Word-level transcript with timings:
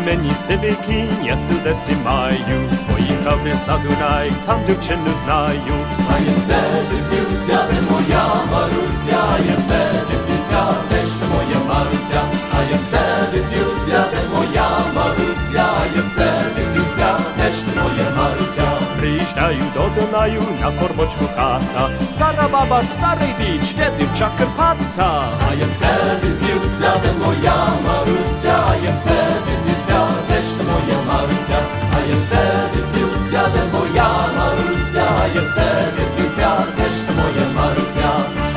by 0.00 0.10
mені 0.10 0.32
сивики, 0.46 1.04
я 1.24 1.38
судеці 1.38 1.96
маю, 2.04 2.70
поїхав 2.88 3.38
я 3.46 3.56
за 3.66 3.78
Дунай, 3.78 4.32
там 4.46 4.60
дівчину 4.66 5.10
знаю. 5.24 5.74
А 6.10 6.18
я 6.18 6.32
все 6.38 6.60
дивлюся, 6.90 7.64
де 7.70 7.80
моя 7.90 8.24
Маруся, 8.50 9.22
я 9.48 9.56
все 9.58 9.80
дивлюся, 10.10 10.74
де 10.90 10.96
ж 10.96 11.12
моя 11.32 11.64
Маруся, 11.68 12.22
а 12.52 12.62
я 12.70 12.78
все 12.82 13.02
дивлюся, 13.32 14.04
де 14.12 14.28
моя 14.34 14.68
Маруся, 14.94 15.66
я 15.96 16.02
все 16.02 16.32
дивлюся, 16.56 17.18
де 17.36 17.48
ж 17.48 17.56
моя 17.76 18.10
Маруся. 18.16 18.86
Приїжджаю 18.98 19.62
до 19.74 20.00
Дунаю 20.00 20.42
на 20.60 20.72
корбочку 20.80 21.24
хата, 21.36 21.90
стара 22.10 22.48
баба, 22.52 22.82
старий 22.82 23.34
дід, 23.40 23.64
ще 23.64 23.90
дівча 23.98 24.30
Карпата. 24.38 25.28
А 25.50 25.54
я 25.54 25.66
все 25.66 25.92
дивлюся, 26.22 27.00
де 27.02 27.12
моя 27.24 27.68
Маруся, 27.86 28.76
я 28.84 28.92
все 29.00 29.20
де 29.46 29.49
моя 30.80 31.02
Маруся, 31.02 31.58
а 31.94 32.00
я 32.00 32.16
все 32.16 32.70
дивлюся, 32.74 33.50
де 33.54 33.78
моя 33.78 34.08
Маруся, 34.36 35.26
я 35.34 35.42
все 35.42 35.84
дивлюся, 35.96 36.66
де 36.76 36.84
ж 36.84 37.16
моя 37.16 37.48
Маруся. 37.54 38.49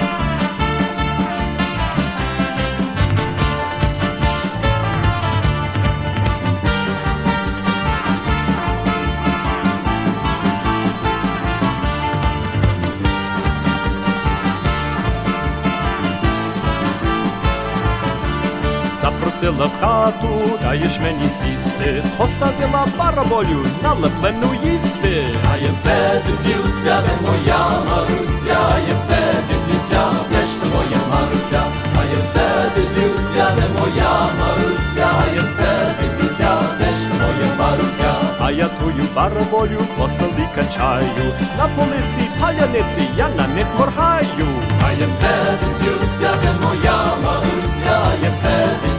Запросила 19.43 19.65
в 19.65 19.81
хату, 19.81 20.59
даєш 20.61 20.99
мені 21.03 21.27
сісти, 21.27 22.03
поставила 22.17 22.85
бараболю 22.97 23.65
на 23.83 23.93
леплену 23.93 24.53
їсти. 24.63 25.25
А 25.53 25.57
я 25.57 25.71
все 25.71 26.21
дивлюся, 26.25 27.01
де 27.01 27.27
моя 27.27 27.59
Маруся, 27.89 28.79
я 28.89 28.95
все 29.03 29.19
дивлюся, 29.49 30.11
де 30.31 30.37
ж 30.37 30.61
ти 30.61 30.67
моя 30.75 31.01
Маруся, 31.11 31.63
а 31.99 32.03
я 32.03 32.19
все 32.21 32.71
дивлюся, 32.75 33.55
де 33.55 33.79
моя 33.79 34.11
Маруся, 34.39 35.09
я 35.35 35.41
все 35.41 35.95
дивлюся, 35.99 36.57
де 36.79 36.85
ж 36.85 37.01
ти 37.07 37.13
моя 37.19 37.55
Маруся. 37.59 38.15
А 38.39 38.51
я 38.51 38.67
тую 38.67 39.05
бараболю 39.15 39.79
по 39.97 40.07
столі 40.07 40.47
качаю, 40.55 41.33
на 41.57 41.67
полиці 41.67 42.29
паляниці 42.41 43.09
я 43.17 43.29
на 43.29 43.47
них 43.47 43.67
моргаю. 43.79 44.47
А 44.85 44.91
я 44.91 45.07
все 45.07 45.33
дивлюся, 45.61 46.31
де 46.43 46.65
моя 46.65 46.97
Маруся, 47.23 48.13
я 48.23 48.29
все 48.29 48.67
дивлюся, 48.81 48.92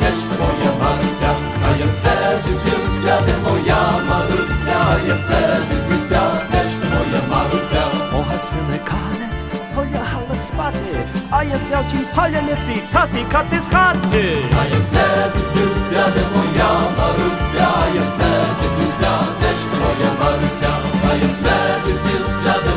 де 0.00 0.06
ж 0.08 0.20
ти 0.30 0.36
моя 0.42 0.72
Маруся, 0.80 1.30
а 1.66 1.76
я 1.78 1.86
все 1.86 2.38
дивлюся, 2.44 3.22
де 3.26 3.34
моя 3.50 3.80
Маруся, 4.08 5.00
я 5.06 5.14
все 5.14 5.60
дивлюся, 5.70 6.20
де 6.52 6.58
ж 6.58 6.80
ти 6.80 6.86
моя 6.94 7.22
Маруся. 7.30 7.82
Погасили 8.12 8.78
канець, 8.84 9.42
полягала 9.74 10.34
спати, 10.40 10.98
а 11.30 11.44
я 11.44 11.54
взяв 11.62 11.84
ті 11.92 11.98
паляниці 12.16 12.82
та 12.92 13.06
тікати 13.06 13.60
з 13.60 13.74
хати. 13.74 14.36
А 14.60 14.64
я 14.74 14.78
все 14.80 15.04
дивлюся, 15.34 16.04
де 16.14 16.22
моя 16.34 16.70
Маруся, 16.98 17.68
а 17.82 17.94
я 17.94 18.00
все 18.00 18.30
дивлюся, 18.60 19.10
де 19.40 19.48
ж 19.48 19.60
ти 19.70 19.76
моя 19.82 20.10
Маруся, 20.20 20.72
а 21.10 21.14
я 21.14 21.28
все 21.34 21.56
дивлюся, 21.86 22.54
де 22.64 22.67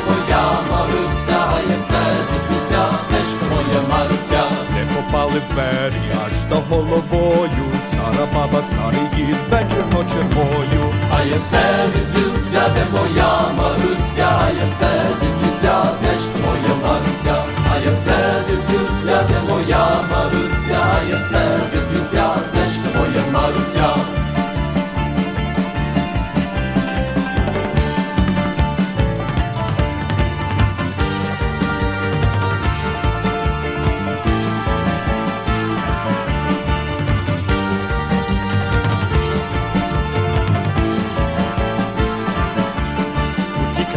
В 5.31 5.53
двері 5.53 6.12
аж 6.25 6.31
до 6.50 6.56
головою, 6.56 7.66
стара 7.81 8.28
баба, 8.34 8.62
старий 8.62 9.08
дід, 9.16 9.36
вечірно 9.50 10.06
червою. 10.12 10.94
А 11.18 11.24
я 11.24 11.36
все 11.36 11.62
дивлюся, 11.94 12.69
де 12.75 12.86
моя 12.92 13.31
Маруся, 13.58 14.30
а 14.42 14.50
я 14.50 14.66
все 14.75 14.92
дивлюся, 15.22 15.92
де 16.02 16.12
ж 16.19 16.25
твоя 16.36 16.75
Маруся, 16.84 17.44
а 17.74 17.78
я 17.86 17.92
все 17.94 18.18
дивлюся, 18.47 19.24
де 19.30 19.52
моя 19.53 19.88
Маруся, 20.12 20.80
а 21.00 21.03
я 21.09 21.18
все 21.18 21.59
дивлюся, 21.74 22.30
де 22.53 22.66
ж 22.66 22.80
твоя 22.92 23.24
Маруся. 23.34 23.95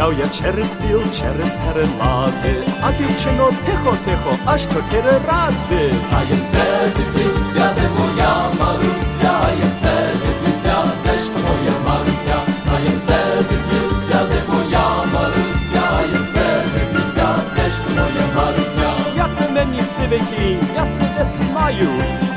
Тікав 0.05 0.19
я 0.19 0.29
через 0.29 0.73
стіл, 0.73 1.01
через 1.03 1.49
перелази, 1.65 2.63
а 2.81 2.91
дівчино 2.91 3.49
тихо-тихо, 3.65 4.37
аж 4.45 4.61
чотири 4.61 5.11
рази. 5.27 5.93
А 6.11 6.23
я 6.23 6.35
все 6.35 6.91
дивлюся, 6.97 7.73
де 7.75 7.89
моя 7.99 8.35
Маруся, 8.59 9.31
а 9.45 9.49
я 9.49 9.69
все 9.77 9.95
дивлюся, 10.21 10.83
де 11.03 11.13
ж 11.13 11.29
моя 11.43 11.75
Маруся, 11.87 12.37
а 12.71 12.79
я 12.79 12.91
все 12.97 13.17
дивлюся, 13.49 14.25
де 14.29 14.53
моя 14.53 14.87
Маруся, 15.13 15.83
а 15.97 16.01
я 16.01 16.19
все 16.21 16.63
дивлюся, 16.73 17.27
де 17.55 17.69
ж 17.69 17.75
моя 17.95 18.25
Маруся. 18.35 18.91
Як 19.15 19.29
ви 19.41 19.49
мені 19.53 19.81
сивики, 19.97 20.57
я 20.75 20.85
сердеці 20.85 21.43
маю, 21.53 21.89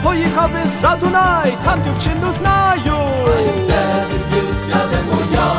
поїхав 0.03 0.51
за 0.81 0.97
Дунай, 0.97 1.55
там 1.65 1.83
дівчину 1.83 2.33
знаю. 2.33 2.95
А 3.37 3.41
я 3.41 3.53
все 3.53 4.05
дивлюся, 4.11 4.87
де 4.91 5.03
моя 5.11 5.58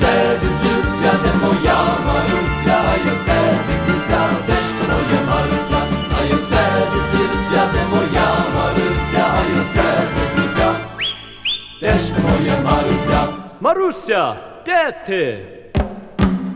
Йосифікуся, 0.00 1.12
де 1.22 1.46
моя 1.46 1.78
Маруся, 2.06 2.76
а 2.90 2.96
Йосифікуся, 2.96 4.30
де 4.46 4.54
ж 4.54 4.70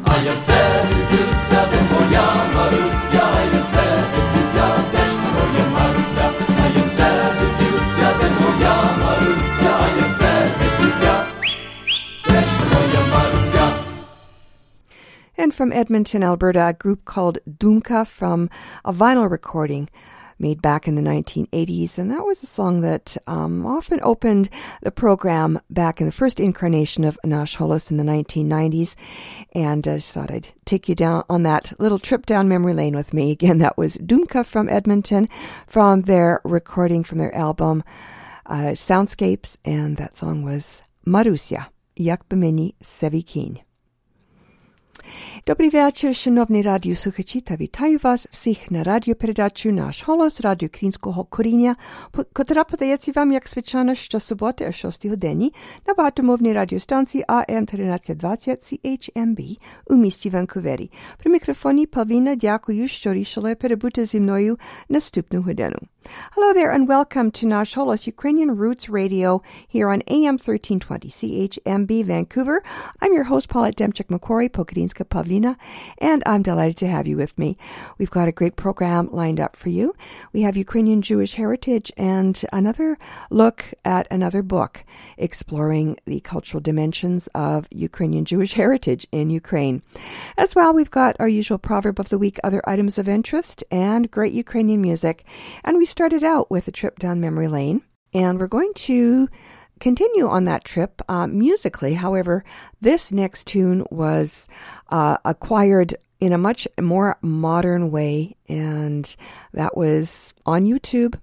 а 0.04 0.16
Йосифікуся, 0.16 0.60
де 0.78 0.93
from 15.54 15.72
Edmonton, 15.72 16.22
Alberta, 16.22 16.68
a 16.68 16.72
group 16.72 17.04
called 17.04 17.38
Dumka 17.48 18.06
from 18.06 18.50
a 18.84 18.92
vinyl 18.92 19.30
recording 19.30 19.88
made 20.38 20.60
back 20.60 20.88
in 20.88 20.94
the 20.94 21.02
1980s. 21.02 21.98
And 21.98 22.10
that 22.10 22.24
was 22.24 22.42
a 22.42 22.46
song 22.46 22.80
that 22.80 23.16
um, 23.26 23.64
often 23.64 24.00
opened 24.02 24.48
the 24.82 24.90
program 24.90 25.60
back 25.70 26.00
in 26.00 26.06
the 26.06 26.12
first 26.12 26.40
incarnation 26.40 27.04
of 27.04 27.18
Nash 27.24 27.56
Holos 27.56 27.90
in 27.90 27.96
the 27.96 28.04
1990s. 28.04 28.96
And 29.52 29.86
I 29.86 29.96
just 29.96 30.12
thought 30.12 30.30
I'd 30.30 30.48
take 30.64 30.88
you 30.88 30.94
down 30.94 31.24
on 31.30 31.44
that 31.44 31.72
little 31.78 31.98
trip 31.98 32.26
down 32.26 32.48
memory 32.48 32.74
lane 32.74 32.96
with 32.96 33.14
me. 33.14 33.30
Again, 33.30 33.58
that 33.58 33.78
was 33.78 33.96
Dumka 33.98 34.44
from 34.44 34.68
Edmonton 34.68 35.28
from 35.66 36.02
their 36.02 36.40
recording 36.44 37.04
from 37.04 37.18
their 37.18 37.34
album 37.34 37.84
uh, 38.46 38.74
Soundscapes. 38.74 39.56
And 39.64 39.96
that 39.96 40.16
song 40.16 40.42
was 40.42 40.82
Marusia 41.06 41.68
Yakbamini 41.96 42.74
Sevikin. 42.82 43.63
мені 45.13 45.13
Sevikin. 45.13 45.43
Добрий 45.47 45.69
вечір, 45.69 46.15
шановні 46.15 46.61
радіослухачі, 46.61 47.41
та 47.41 47.55
вітаю 47.55 47.99
вас 48.03 48.27
всіх 48.31 48.71
на 48.71 48.83
радіопередачу 48.83 49.71
«Наш 49.71 50.03
голос» 50.03 50.41
радіо 50.41 50.67
Українського 50.67 51.23
коріння, 51.23 51.75
котра 52.33 52.63
подається 52.63 53.11
вам, 53.15 53.31
як 53.31 53.47
звичайно, 53.47 53.95
щосуботи 53.95 54.67
о 54.69 54.71
6 54.71 55.05
годині 55.05 55.53
на 55.87 55.93
багатомовній 55.93 56.53
радіостанції 56.53 57.23
AM 57.27 57.63
1320 57.73 58.59
CHMB 58.59 59.57
у 59.85 59.95
місті 59.95 60.29
Ванкувері. 60.29 60.91
При 61.17 61.31
мікрофоні 61.31 61.85
Павліна 61.85 62.35
дякую, 62.35 62.87
що 62.87 63.13
рішили 63.13 63.55
перебути 63.55 64.05
зі 64.05 64.19
мною 64.19 64.59
наступну 64.89 65.41
годину. 65.41 65.79
Hello 66.06 66.52
there 66.52 66.70
and 66.70 66.86
welcome 66.86 67.30
to 67.30 67.46
Nash 67.46 67.74
Holos 67.74 68.06
Ukrainian 68.06 68.56
Roots 68.56 68.88
Radio 68.88 69.42
here 69.66 69.88
on 69.88 70.02
AM 70.08 70.34
1320 70.34 71.08
CHMB 71.08 72.04
Vancouver. 72.04 72.62
I'm 73.00 73.14
your 73.14 73.24
host 73.24 73.48
Paulette 73.48 73.76
Demchik 73.76 74.08
McQuarrie, 74.08 74.50
Pokadinska 74.50 75.04
Pavlina, 75.04 75.56
and 75.98 76.22
I'm 76.26 76.42
delighted 76.42 76.76
to 76.78 76.88
have 76.88 77.06
you 77.06 77.16
with 77.16 77.36
me. 77.38 77.56
We've 77.98 78.10
got 78.10 78.28
a 78.28 78.32
great 78.32 78.56
program 78.56 79.08
lined 79.12 79.40
up 79.40 79.56
for 79.56 79.70
you. 79.70 79.94
We 80.32 80.42
have 80.42 80.56
Ukrainian 80.56 81.00
Jewish 81.02 81.34
heritage 81.34 81.90
and 81.96 82.44
another 82.52 82.98
look 83.30 83.72
at 83.84 84.06
another 84.10 84.42
book 84.42 84.84
exploring 85.16 85.98
the 86.04 86.20
cultural 86.20 86.60
dimensions 86.60 87.28
of 87.34 87.66
Ukrainian 87.70 88.24
Jewish 88.24 88.52
heritage 88.52 89.06
in 89.12 89.30
Ukraine. 89.30 89.82
As 90.36 90.54
well, 90.54 90.74
we've 90.74 90.90
got 90.90 91.16
our 91.18 91.28
usual 91.28 91.58
proverb 91.58 91.98
of 92.00 92.08
the 92.08 92.18
week, 92.18 92.38
other 92.44 92.62
items 92.68 92.98
of 92.98 93.08
interest, 93.08 93.64
and 93.70 94.10
great 94.10 94.32
Ukrainian 94.32 94.80
music. 94.80 95.24
And 95.64 95.78
we 95.78 95.84
started 95.94 96.24
out 96.24 96.50
with 96.50 96.66
a 96.66 96.72
trip 96.72 96.98
down 96.98 97.20
memory 97.20 97.46
lane, 97.46 97.80
and 98.12 98.40
we're 98.40 98.48
going 98.48 98.74
to 98.74 99.28
continue 99.78 100.26
on 100.26 100.44
that 100.44 100.64
trip 100.64 101.00
uh, 101.08 101.28
musically. 101.28 101.94
However, 101.94 102.42
this 102.80 103.12
next 103.12 103.46
tune 103.46 103.86
was 103.92 104.48
uh, 104.88 105.18
acquired 105.24 105.94
in 106.18 106.32
a 106.32 106.36
much 106.48 106.66
more 106.80 107.16
modern 107.22 107.92
way, 107.92 108.34
and 108.48 109.14
that 109.52 109.76
was 109.76 110.34
on 110.44 110.64
YouTube. 110.64 111.14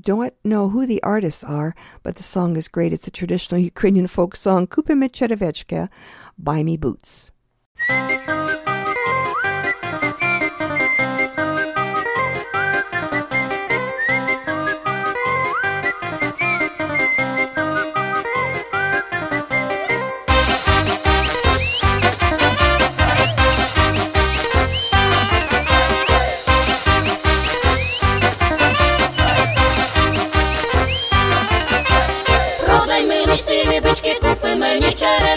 Don't 0.00 0.32
know 0.44 0.68
who 0.68 0.86
the 0.86 1.02
artists 1.02 1.42
are, 1.42 1.74
but 2.04 2.14
the 2.14 2.22
song 2.22 2.54
is 2.54 2.68
great. 2.68 2.92
It's 2.92 3.08
a 3.08 3.10
traditional 3.10 3.60
Ukrainian 3.72 4.06
folk 4.06 4.36
song, 4.36 4.68
Kupime 4.68 5.10
Cherevechka, 5.10 5.88
Buy 6.38 6.62
Me 6.62 6.76
Boots. 6.76 7.32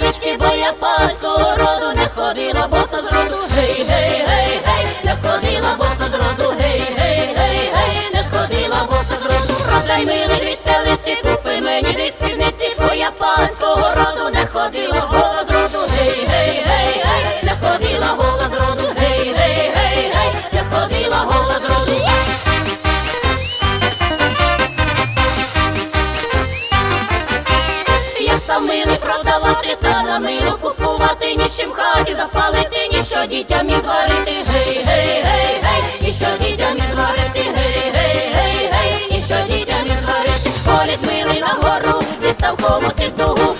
Мені 0.05 0.37
бо 0.39 0.55
я 0.55 0.73
панського 0.73 1.55
роду 1.55 1.93
не 1.95 2.05
ходила, 2.15 2.67
боса 2.67 3.01
з 3.01 3.13
роду, 3.13 3.37
гей, 3.55 3.85
гей, 3.89 4.25
гей, 4.27 4.61
гей, 4.65 4.87
не 5.03 5.15
ходила, 5.15 5.75
боса 5.77 6.09
з 6.11 6.13
роду, 6.13 6.53
гей, 6.59 6.81
гей, 6.97 7.35
гей, 7.37 7.71
гей, 7.73 8.09
не 8.13 8.23
ходила, 8.31 8.87
боса 8.89 9.17
з 9.21 9.25
роду, 9.25 9.53
продай 9.69 10.05
мили 10.05 10.35
дві 10.35 10.57
телиці, 10.63 11.21
купи 11.23 11.61
мені 11.61 11.93
дві 11.93 12.13
спідниці, 12.19 12.75
бо 12.79 12.93
я 12.93 13.11
панського 13.11 13.93
роду 13.95 14.29
не 14.33 14.45
ходила, 14.45 15.07
продавати, 30.19 30.49
окупувати, 30.49 31.35
ніщо 31.35 31.71
хаті 31.71 32.15
запалити, 32.15 32.77
ніщо 32.93 33.25
дітям 33.25 33.69
і 33.69 33.71
зварити, 33.83 34.31
гей, 34.47 34.83
гей, 34.85 35.23
гей, 35.23 35.61
гей, 35.63 35.83
ніщо 36.01 36.25
дітям 36.39 36.77
і 36.77 36.95
зварити, 36.95 37.39
гей, 37.55 37.91
гей, 37.93 38.31
гей, 38.33 38.69
гей, 38.71 39.07
ніщо 39.11 39.35
дітям 39.49 39.85
і 39.85 40.03
зварити, 40.03 40.49
поліс 40.65 41.01
милий 41.01 41.39
на 41.39 41.47
гору, 41.47 42.03
зі 42.21 42.31
ставковути 42.31 43.11
дугу, 43.17 43.54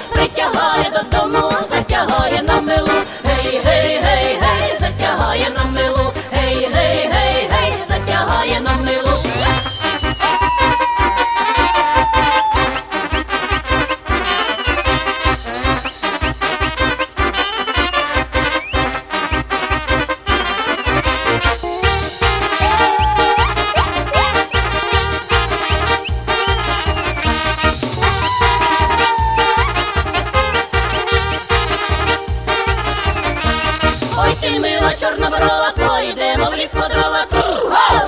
чорноброва, 35.74 36.00
йдемо 36.02 36.52
в 36.52 36.56
ліс 36.56 36.70
по 36.74 36.88
дрова. 36.88 37.26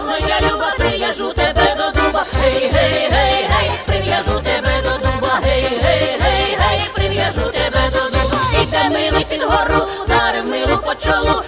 Моя 0.05 0.41
люба, 0.41 0.73
прив'яжу 0.77 1.33
тебе 1.33 1.75
до 1.77 2.01
дуба. 2.01 2.25
Гей, 2.33 2.71
гей, 2.73 3.09
гей, 3.11 3.47
гей, 3.49 3.71
прив'яжу 3.85 4.41
тебе 4.41 4.81
до 4.83 4.89
дуба. 4.89 5.39
Гей, 5.43 5.61
гей, 5.81 6.17
гей, 6.21 6.57
гей, 6.59 6.89
прив'яжу 6.95 7.51
тебе 7.51 7.81
до 7.91 8.09
дуба. 8.09 8.39
Іде 8.61 8.89
милий 8.89 9.25
під 9.29 9.43
гору, 9.43 9.87
дарив 10.07 10.45
милу 10.45 10.77
по 10.77 10.95
чолу. 10.95 11.41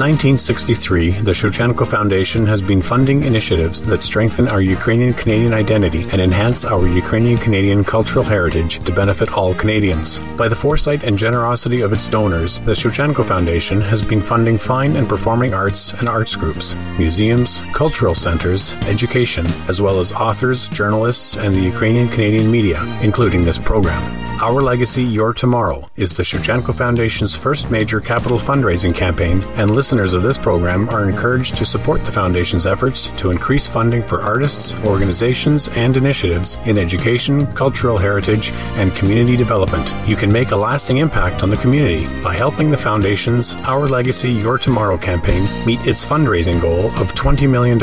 1963, 0.00 1.10
the 1.20 1.32
Shevchenko 1.32 1.86
Foundation 1.86 2.46
has 2.46 2.62
been 2.62 2.80
funding 2.80 3.24
initiatives 3.24 3.82
that 3.82 4.02
strengthen 4.02 4.48
our 4.48 4.62
Ukrainian 4.62 5.12
Canadian 5.12 5.52
identity 5.52 6.04
and 6.04 6.22
enhance 6.22 6.64
our 6.64 6.88
Ukrainian 6.88 7.36
Canadian 7.36 7.84
cultural 7.84 8.24
heritage 8.24 8.82
to 8.86 8.92
benefit 8.92 9.34
all 9.34 9.52
Canadians. 9.52 10.18
By 10.38 10.48
the 10.48 10.56
foresight 10.56 11.04
and 11.04 11.18
generosity 11.18 11.82
of 11.82 11.92
its 11.92 12.08
donors, 12.08 12.60
the 12.60 12.72
Shevchenko 12.72 13.26
Foundation 13.26 13.82
has 13.82 14.02
been 14.02 14.22
funding 14.22 14.56
fine 14.56 14.96
and 14.96 15.06
performing 15.06 15.52
arts 15.52 15.92
and 15.92 16.08
arts 16.08 16.34
groups, 16.34 16.74
museums, 16.98 17.60
cultural 17.74 18.14
centers, 18.14 18.72
education, 18.88 19.44
as 19.68 19.82
well 19.82 19.98
as 19.98 20.14
authors, 20.14 20.66
journalists, 20.70 21.36
and 21.36 21.54
the 21.54 21.60
Ukrainian 21.60 22.08
Canadian 22.08 22.50
media, 22.50 22.80
including 23.02 23.44
this 23.44 23.58
program. 23.58 24.19
Our 24.40 24.62
Legacy, 24.62 25.02
Your 25.02 25.34
Tomorrow 25.34 25.90
is 25.96 26.16
the 26.16 26.22
Shevchenko 26.22 26.74
Foundation's 26.74 27.36
first 27.36 27.70
major 27.70 28.00
capital 28.00 28.38
fundraising 28.38 28.94
campaign, 28.94 29.42
and 29.56 29.70
listeners 29.70 30.14
of 30.14 30.22
this 30.22 30.38
program 30.38 30.88
are 30.88 31.06
encouraged 31.06 31.56
to 31.58 31.66
support 31.66 32.06
the 32.06 32.12
Foundation's 32.12 32.66
efforts 32.66 33.08
to 33.18 33.30
increase 33.30 33.68
funding 33.68 34.02
for 34.02 34.22
artists, 34.22 34.74
organizations, 34.86 35.68
and 35.68 35.94
initiatives 35.94 36.56
in 36.64 36.78
education, 36.78 37.52
cultural 37.52 37.98
heritage, 37.98 38.50
and 38.76 38.96
community 38.96 39.36
development. 39.36 39.92
You 40.08 40.16
can 40.16 40.32
make 40.32 40.52
a 40.52 40.56
lasting 40.56 40.96
impact 40.96 41.42
on 41.42 41.50
the 41.50 41.58
community 41.58 42.06
by 42.22 42.34
helping 42.34 42.70
the 42.70 42.78
Foundation's 42.78 43.54
Our 43.66 43.90
Legacy, 43.90 44.32
Your 44.32 44.56
Tomorrow 44.56 44.96
campaign 44.96 45.46
meet 45.66 45.86
its 45.86 46.02
fundraising 46.02 46.62
goal 46.62 46.86
of 46.92 47.12
$20 47.12 47.46
million. 47.50 47.78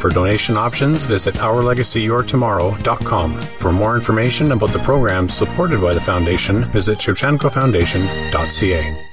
For 0.00 0.10
donation 0.10 0.56
options, 0.56 1.04
visit 1.04 1.34
OurLegacyYourTomorrow.com. 1.34 3.42
For 3.42 3.72
more 3.72 3.96
information 3.96 4.52
about 4.52 4.72
the 4.72 4.78
programs 4.80 5.34
supported 5.34 5.80
by 5.80 5.94
the 5.94 6.00
Foundation, 6.00 6.64
visit 6.72 6.98
ShevchenkoFoundation.ca. 6.98 9.12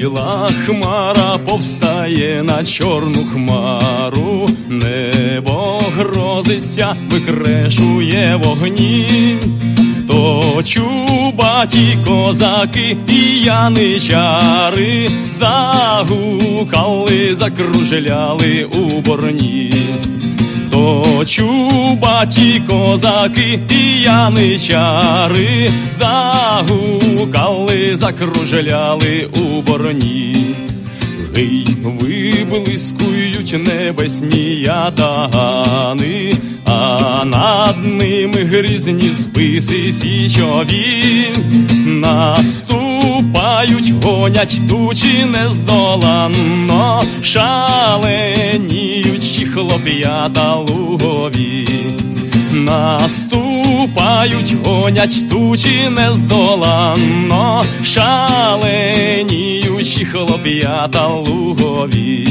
Біла 0.00 0.50
хмара 0.66 1.38
повстає 1.38 2.42
на 2.42 2.64
чорну 2.64 3.24
хмару, 3.32 4.48
небо 4.68 5.80
грозиться, 5.96 6.96
викрешує 7.10 8.40
вогні, 8.42 9.06
То 10.25 10.63
чубаті 10.63 11.97
козаки 12.07 12.97
і 13.09 13.43
яничари 13.43 15.09
загукали, 15.39 17.35
закружляли 17.35 18.63
у 18.63 19.01
борні. 19.01 19.73
То 20.71 21.23
чубаті 21.25 22.61
козаки 22.69 23.59
і 23.69 24.01
яничари 24.01 25.69
загукали, 25.99 27.97
закружляли 27.97 29.29
у 29.33 29.61
бороні. 29.61 30.35
Гей, 31.35 31.67
виблискують 31.83 33.55
небесні 33.67 34.55
ятагани, 34.61 36.33
а 36.65 37.25
над 37.25 37.85
ними 37.85 38.43
грізні 38.43 39.09
списи 39.09 39.91
січові, 39.91 41.03
наступають, 41.85 42.83
гонять 44.03 44.61
тучі 44.69 45.25
нездоланно, 45.31 47.03
шаленіючі 47.21 48.65
хлоп'ята 49.45 50.55
лугові. 50.55 51.67
Наступають, 53.85 54.55
гонять 54.65 55.29
тучі 55.29 55.89
нездоланно, 55.89 57.63
шаленіючі 57.83 59.15
хлоп'ята 60.05 61.07
лугові. 61.07 62.27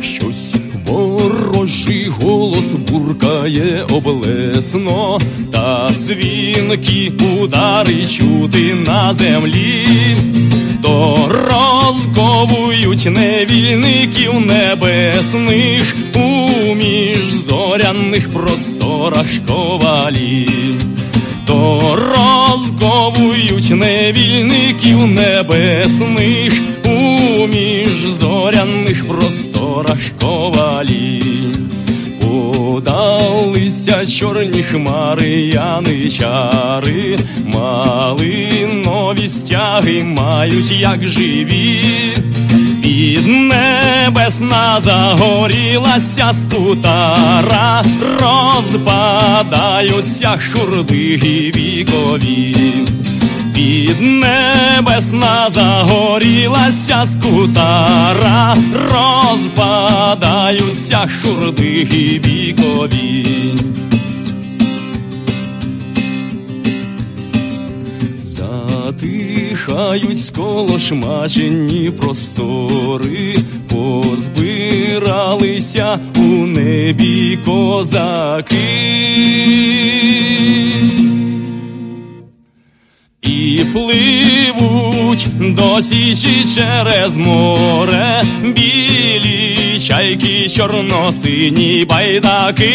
Щось 0.00 0.54
ворожий 0.86 2.06
голос 2.20 2.64
буркає 2.90 3.86
облесно, 3.92 5.18
та 5.52 5.90
дзвінки 5.98 7.12
удари 7.40 8.06
чути 8.06 8.74
на 8.86 9.14
землі, 9.14 9.86
то 10.82 11.16
розковують 11.50 13.04
невільників 13.10 14.40
небесних 14.40 15.96
у 16.14 16.48
міжзоряних 17.92 18.32
просторах 18.32 19.26
ковалі. 19.48 20.48
То 21.46 21.80
розковують 21.96 23.70
невільників 23.70 25.06
небесних 25.06 26.52
у 26.84 27.46
міжзоряних 27.46 29.08
просторах 29.08 29.98
ковалі. 30.20 31.22
Подалися 32.20 34.06
чорні 34.06 34.62
хмари, 34.62 35.30
яничари, 35.30 37.16
малинові 37.46 39.28
стяги 39.28 40.04
мають, 40.04 40.70
як 40.80 41.08
живі. 41.08 41.82
Під 42.82 43.26
небесна 43.26 44.80
загорілася 44.82 46.34
скутара, 46.42 47.82
розпадаються 48.20 50.38
хурди 50.52 51.16
вікові. 51.56 52.56
Під 53.54 54.00
небесна 54.00 55.48
загорілася 55.50 57.06
скутара, 57.12 58.56
розпадаються 58.92 61.08
хурди 61.22 61.88
вікові. 62.24 63.26
Затихають 69.62 70.26
сколошмачені 70.26 71.90
простори, 71.90 73.36
позбиралися 73.68 75.18
у 76.16 76.22
небі 76.46 77.38
козаки. 77.44 78.56
І 83.22 83.60
пливуть 83.72 85.26
до 85.54 85.82
січі 85.82 86.44
через 86.54 87.16
море, 87.16 88.22
білі 88.42 89.80
чайки, 89.88 90.48
чорносині 90.48 91.86
байдаки. 91.90 92.72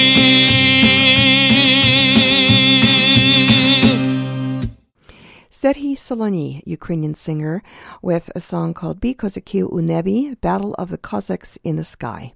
Serhii 5.60 5.96
Soloni, 5.96 6.62
Ukrainian 6.68 7.16
singer, 7.16 7.64
with 8.04 8.30
a 8.36 8.40
song 8.40 8.76
called 8.76 9.02
Bi 9.02 9.14
Kozaki 9.16 9.56
u 9.56 9.82
Nebi, 9.82 10.36
Battle 10.36 10.76
of 10.76 10.90
the 10.90 11.00
Cossacks 11.00 11.58
in 11.64 11.78
the 11.78 11.84
Sky. 11.84 12.34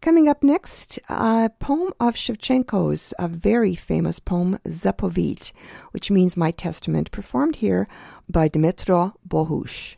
Coming 0.00 0.26
up 0.26 0.42
next, 0.42 0.98
a 1.10 1.50
poem 1.60 1.92
of 2.00 2.14
Shevchenko's, 2.14 3.12
a 3.18 3.28
very 3.28 3.74
famous 3.74 4.18
poem, 4.18 4.58
Zapovit, 4.66 5.52
which 5.90 6.10
means 6.10 6.38
My 6.38 6.52
Testament, 6.52 7.10
performed 7.10 7.56
here 7.56 7.86
by 8.30 8.48
Dmitro 8.48 9.12
Bohush. 9.28 9.96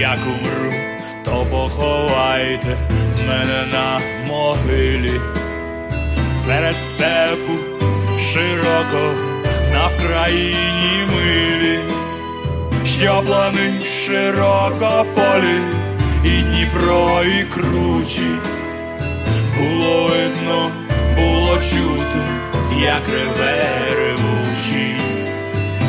Як 0.00 0.18
умру, 0.26 0.72
то 1.24 1.46
поховайте 1.50 2.76
мене 3.28 3.66
на 3.72 4.00
могилі. 4.26 5.20
Серед 6.46 6.74
степу 6.74 7.52
широко 8.32 9.14
на 9.72 9.86
Вкраїні 9.86 11.06
милі, 11.14 11.78
що 12.86 13.22
плани 13.26 13.72
широко 14.06 15.06
полі, 15.14 15.60
і 16.24 16.42
Дніпро, 16.42 17.22
і 17.24 17.44
кручі. 17.44 18.30
Було 19.58 20.04
видно, 20.08 20.70
було 21.16 21.54
чути, 21.56 22.18
як 22.80 23.02
реве 23.14 23.64
ревучий, 23.96 25.00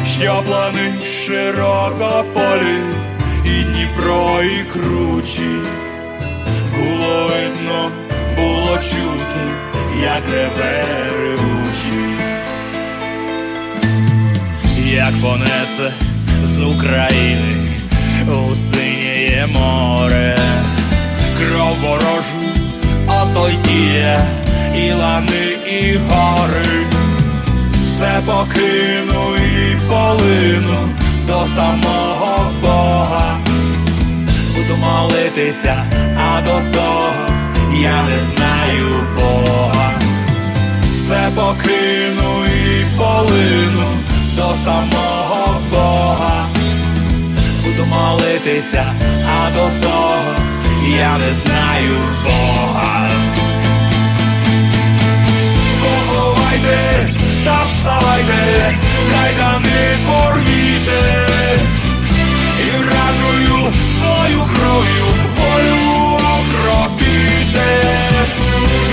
що 0.08 0.44
плани 0.46 0.94
широко 1.26 2.26
полі, 2.34 3.09
і 3.50 3.64
Дніпро, 3.64 4.42
і 4.44 4.64
кручі. 4.64 5.52
Було 6.78 7.28
видно, 7.28 7.92
було 8.38 8.78
чути, 8.78 9.44
як 10.04 10.24
реве 10.32 10.86
ревучий, 11.20 12.20
як 14.94 15.14
понесе 15.22 15.94
з 16.44 16.62
України 16.62 17.56
у 18.28 18.56
синє 18.56 19.48
море, 19.48 20.38
кров 21.40 21.78
ворожу, 21.82 22.40
ото 23.08 23.50
й 23.50 23.58
тіє, 23.58 24.22
і 24.76 24.92
лани, 24.92 25.58
і 25.72 25.98
гори, 25.98 26.86
все 27.74 28.22
покину 28.26 29.36
і 29.36 29.76
полину 29.90 30.90
до 31.30 31.46
самого 31.56 32.52
Бога. 32.62 33.38
Буду 34.56 34.78
молитися, 34.78 35.86
а 36.18 36.42
до 36.42 36.78
того 36.78 37.14
я 37.82 38.04
не 38.04 38.20
знаю 38.32 39.08
Бога. 39.20 39.92
Все 40.84 41.30
покину 41.36 42.46
і 42.46 42.98
полину 42.98 43.88
до 44.36 44.56
самого 44.66 45.62
Бога. 45.72 46.48
Буду 47.64 47.86
молитися, 47.86 48.94
а 49.26 49.50
до 49.52 49.88
того 49.88 50.36
я 50.98 51.18
не 51.18 51.34
знаю 51.34 51.98
Бога. 52.24 53.10
Поховайте 55.82 57.19
вставайте, 57.80 58.78
кайдани 59.12 59.98
порвіте, 60.08 61.28
і 62.60 62.84
вражую 62.84 63.74
свою 64.00 64.42
крою, 64.54 65.06
волю 65.38 66.20
пропіте, 66.52 67.82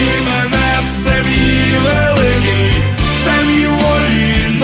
і 0.01 0.29
мене 0.29 0.79
в 0.83 1.09
сем'ї 1.09 1.79
великий, 1.85 2.73
в 2.99 3.25
сем'ї 3.25 3.67
волі. 3.67 4.56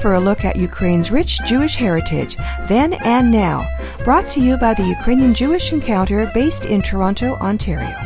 For 0.00 0.14
a 0.14 0.20
look 0.20 0.44
at 0.44 0.54
Ukraine's 0.54 1.10
rich 1.10 1.40
Jewish 1.44 1.74
heritage, 1.74 2.36
then 2.68 2.92
and 3.04 3.32
now, 3.32 3.68
brought 4.04 4.30
to 4.30 4.40
you 4.40 4.56
by 4.56 4.72
the 4.72 4.86
Ukrainian 4.86 5.34
Jewish 5.34 5.72
Encounter 5.72 6.30
based 6.32 6.66
in 6.66 6.82
Toronto, 6.82 7.34
Ontario. 7.40 7.98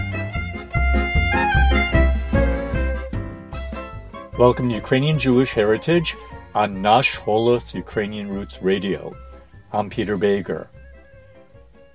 Welcome 4.38 4.70
to 4.70 4.74
Ukrainian 4.74 5.18
Jewish 5.18 5.50
Heritage 5.50 6.16
on 6.54 6.80
Nash 6.80 7.14
Holos 7.18 7.74
Ukrainian 7.74 8.28
Roots 8.28 8.62
Radio. 8.62 9.14
I'm 9.70 9.90
Peter 9.90 10.16
Bejger. 10.16 10.68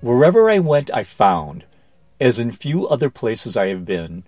Wherever 0.02 0.48
I 0.48 0.60
went, 0.60 0.92
I 0.94 1.02
found, 1.02 1.66
as 2.22 2.38
in 2.38 2.52
few 2.52 2.88
other 2.88 3.10
places 3.10 3.58
I 3.58 3.70
have 3.70 3.84
been, 3.84 4.26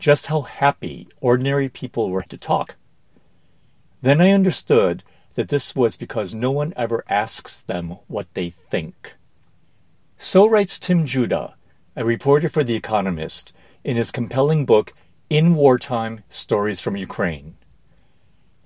just 0.00 0.28
how 0.28 0.40
happy 0.40 1.06
ordinary 1.20 1.68
people 1.68 2.08
were 2.08 2.22
to 2.22 2.38
talk. 2.38 2.76
Then 4.02 4.20
I 4.20 4.30
understood 4.30 5.04
that 5.34 5.48
this 5.48 5.74
was 5.74 5.96
because 5.96 6.34
no 6.34 6.50
one 6.50 6.74
ever 6.76 7.04
asks 7.08 7.60
them 7.60 7.96
what 8.08 8.26
they 8.34 8.50
think. 8.50 9.14
So 10.18 10.46
writes 10.46 10.78
Tim 10.78 11.06
Judah, 11.06 11.54
a 11.96 12.04
reporter 12.04 12.48
for 12.48 12.64
The 12.64 12.74
Economist, 12.74 13.52
in 13.84 13.96
his 13.96 14.10
compelling 14.10 14.66
book, 14.66 14.92
In 15.30 15.54
Wartime 15.54 16.24
Stories 16.28 16.80
from 16.80 16.96
Ukraine. 16.96 17.56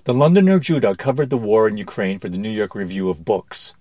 The 0.04 0.14
Londoner 0.14 0.58
Judah 0.58 0.94
covered 0.94 1.30
the 1.30 1.36
war 1.36 1.68
in 1.68 1.76
Ukraine 1.76 2.18
for 2.18 2.28
the 2.28 2.38
New 2.38 2.50
York 2.50 2.74
Review 2.74 3.08
of 3.10 3.24
Books. 3.24 3.74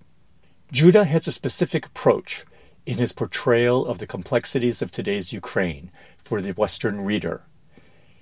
Judah 0.72 1.04
has 1.04 1.26
a 1.26 1.32
specific 1.32 1.86
approach 1.86 2.44
in 2.84 2.98
his 2.98 3.12
portrayal 3.12 3.86
of 3.86 3.98
the 3.98 4.06
complexities 4.06 4.82
of 4.82 4.90
today's 4.90 5.32
Ukraine 5.32 5.90
for 6.18 6.40
the 6.40 6.52
Western 6.52 7.00
reader. 7.00 7.42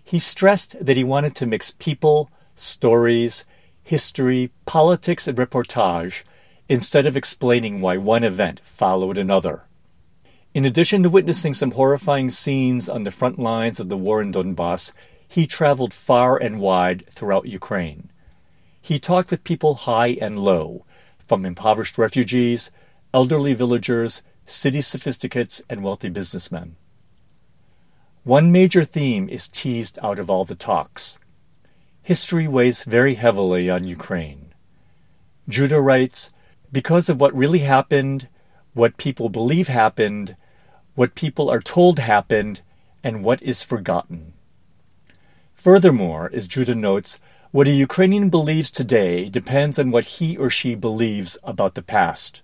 He 0.02 0.18
stressed 0.18 0.84
that 0.84 0.96
he 0.96 1.04
wanted 1.04 1.34
to 1.36 1.46
mix 1.46 1.70
people, 1.70 2.30
stories, 2.56 3.44
history, 3.82 4.50
politics, 4.66 5.28
and 5.28 5.36
reportage 5.36 6.22
instead 6.68 7.06
of 7.06 7.16
explaining 7.16 7.80
why 7.80 7.96
one 7.96 8.24
event 8.24 8.60
followed 8.64 9.18
another. 9.18 9.64
In 10.54 10.64
addition 10.64 11.02
to 11.02 11.10
witnessing 11.10 11.52
some 11.52 11.72
horrifying 11.72 12.30
scenes 12.30 12.88
on 12.88 13.04
the 13.04 13.10
front 13.10 13.38
lines 13.38 13.80
of 13.80 13.88
the 13.88 13.96
war 13.96 14.22
in 14.22 14.32
Donbass, 14.32 14.92
he 15.26 15.46
traveled 15.46 15.92
far 15.92 16.36
and 16.36 16.60
wide 16.60 17.04
throughout 17.10 17.46
Ukraine. 17.46 18.10
He 18.80 18.98
talked 18.98 19.30
with 19.30 19.44
people 19.44 19.74
high 19.74 20.16
and 20.20 20.38
low, 20.38 20.84
from 21.18 21.44
impoverished 21.44 21.98
refugees, 21.98 22.70
elderly 23.12 23.54
villagers, 23.54 24.22
city 24.46 24.80
sophisticates, 24.80 25.60
and 25.68 25.82
wealthy 25.82 26.08
businessmen. 26.08 26.76
One 28.22 28.52
major 28.52 28.84
theme 28.84 29.28
is 29.28 29.48
teased 29.48 29.98
out 30.02 30.18
of 30.18 30.30
all 30.30 30.44
the 30.44 30.54
talks. 30.54 31.18
History 32.04 32.46
weighs 32.46 32.84
very 32.84 33.14
heavily 33.14 33.70
on 33.70 33.84
Ukraine. 33.84 34.52
Judah 35.48 35.80
writes, 35.80 36.30
because 36.70 37.08
of 37.08 37.18
what 37.18 37.34
really 37.34 37.60
happened, 37.60 38.28
what 38.74 38.98
people 38.98 39.30
believe 39.30 39.68
happened, 39.68 40.36
what 40.94 41.14
people 41.14 41.48
are 41.48 41.60
told 41.60 41.98
happened, 41.98 42.60
and 43.02 43.24
what 43.24 43.40
is 43.40 43.62
forgotten. 43.62 44.34
Furthermore, 45.54 46.30
as 46.34 46.46
Judah 46.46 46.74
notes, 46.74 47.18
what 47.52 47.68
a 47.68 47.70
Ukrainian 47.70 48.28
believes 48.28 48.70
today 48.70 49.30
depends 49.30 49.78
on 49.78 49.90
what 49.90 50.04
he 50.16 50.36
or 50.36 50.50
she 50.50 50.74
believes 50.74 51.38
about 51.42 51.74
the 51.74 51.80
past. 51.80 52.42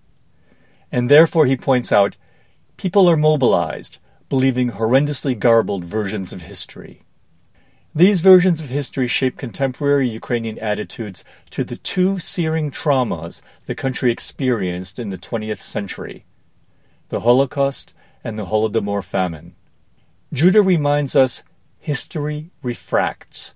And 0.90 1.10
therefore, 1.10 1.44
he 1.44 1.58
points 1.58 1.92
out, 1.92 2.16
people 2.78 3.10
are 3.10 3.16
mobilized, 3.28 3.98
believing 4.30 4.70
horrendously 4.70 5.38
garbled 5.38 5.84
versions 5.84 6.32
of 6.32 6.40
history. 6.40 7.02
These 7.92 8.20
versions 8.20 8.60
of 8.60 8.68
history 8.68 9.08
shape 9.08 9.36
contemporary 9.36 10.08
Ukrainian 10.08 10.60
attitudes 10.60 11.24
to 11.50 11.64
the 11.64 11.76
two 11.76 12.20
searing 12.20 12.70
traumas 12.70 13.42
the 13.66 13.74
country 13.74 14.12
experienced 14.12 15.00
in 15.00 15.10
the 15.10 15.18
20th 15.18 15.60
century 15.60 16.24
the 17.08 17.20
Holocaust 17.20 17.92
and 18.22 18.38
the 18.38 18.46
Holodomor 18.46 19.02
famine. 19.02 19.56
Judah 20.32 20.62
reminds 20.62 21.16
us 21.16 21.42
history 21.80 22.52
refracts. 22.62 23.54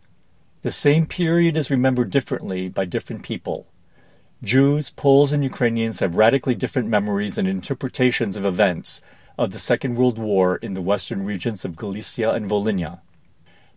The 0.62 0.72
same 0.72 1.06
period 1.06 1.56
is 1.56 1.70
remembered 1.70 2.10
differently 2.10 2.68
by 2.68 2.86
different 2.86 3.22
people. 3.22 3.68
Jews, 4.42 4.90
Poles, 4.90 5.32
and 5.32 5.44
Ukrainians 5.44 6.00
have 6.00 6.16
radically 6.16 6.56
different 6.56 6.88
memories 6.88 7.38
and 7.38 7.46
interpretations 7.46 8.36
of 8.36 8.44
events 8.44 9.00
of 9.38 9.52
the 9.52 9.60
Second 9.60 9.94
World 9.94 10.18
War 10.18 10.56
in 10.56 10.74
the 10.74 10.82
western 10.82 11.24
regions 11.24 11.64
of 11.64 11.76
Galicia 11.76 12.32
and 12.32 12.50
Volhynia. 12.50 12.98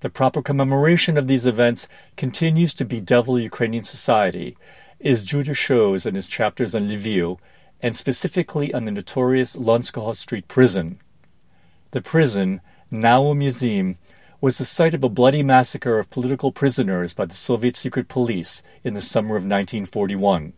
The 0.02 0.10
proper 0.10 0.44
commemoration 0.44 1.18
of 1.18 1.28
these 1.28 1.48
events 1.48 1.88
continues 2.16 2.74
to 2.76 2.86
bedevil 2.86 3.40
Ukrainian 3.40 3.84
society, 3.84 4.56
as 5.04 5.24
Judah 5.24 5.56
shows 5.56 6.06
in 6.06 6.14
his 6.14 6.28
chapters 6.28 6.76
on 6.76 6.88
Lviv, 6.88 7.40
and 7.82 7.96
specifically 7.96 8.74
on 8.74 8.86
the 8.86 8.92
notorious 8.92 9.56
Lontskoho 9.56 10.16
Street 10.16 10.48
prison. 10.48 11.00
The 11.92 12.02
prison, 12.02 12.62
now 12.92 13.26
a 13.28 13.36
museum, 13.36 13.98
was 14.40 14.60
the 14.60 14.66
site 14.66 14.94
of 14.94 15.04
a 15.04 15.10
bloody 15.10 15.42
massacre 15.42 15.98
of 15.98 16.12
political 16.12 16.52
prisoners 16.52 17.14
by 17.14 17.26
the 17.26 17.34
Soviet 17.34 17.76
secret 17.76 18.08
police 18.08 18.62
in 18.84 18.94
the 18.94 19.02
summer 19.02 19.36
of 19.36 19.44
1941. 19.44 20.54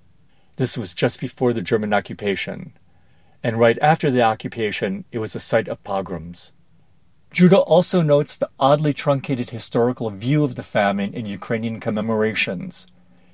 This 0.58 0.78
was 0.78 0.93
just 0.93 1.21
before 1.21 1.54
the 1.54 1.62
German 1.62 1.93
occupation. 1.93 2.73
And 3.41 3.58
right 3.58 3.80
after 3.82 4.12
the 4.12 4.21
occupation, 4.21 5.06
it 5.13 5.19
was 5.19 5.32
the 5.32 5.39
site 5.39 5.69
of 5.69 5.82
pogroms. 5.86 6.52
Judah 7.32 7.60
also 7.60 8.02
notes 8.02 8.38
the 8.38 8.50
oddly 8.60 8.94
truncated 8.94 9.52
historical 9.52 10.10
view 10.10 10.44
of 10.44 10.56
the 10.56 10.63
famine 10.63 11.13
in 11.13 11.26
Ukrainian 11.28 11.80
commemorations. 11.80 12.88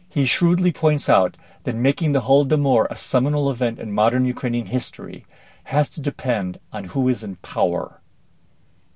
He 0.10 0.26
shrewdly 0.26 0.72
points 0.72 1.10
out 1.10 1.38
that 1.64 1.76
making 1.76 2.12
the 2.12 2.22
Holodomor 2.22 2.88
a 2.90 2.98
seminal 2.98 3.50
event 3.50 3.80
in 3.80 3.94
modern 3.94 4.26
Ukrainian 4.26 4.68
history 4.68 5.26
has 5.66 5.90
to 5.92 6.02
depend 6.02 6.60
on 6.74 6.86
who 6.86 7.08
is 7.08 7.24
in 7.24 7.38
power. 7.38 8.02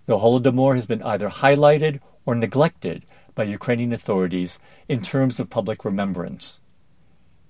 The 0.05 0.17
Holodomor 0.17 0.75
has 0.75 0.85
been 0.85 1.03
either 1.03 1.29
highlighted 1.29 1.99
or 2.25 2.35
neglected 2.35 3.03
by 3.35 3.43
Ukrainian 3.43 3.93
authorities 3.93 4.59
in 4.87 5.01
terms 5.01 5.39
of 5.39 5.49
public 5.49 5.85
remembrance. 5.85 6.59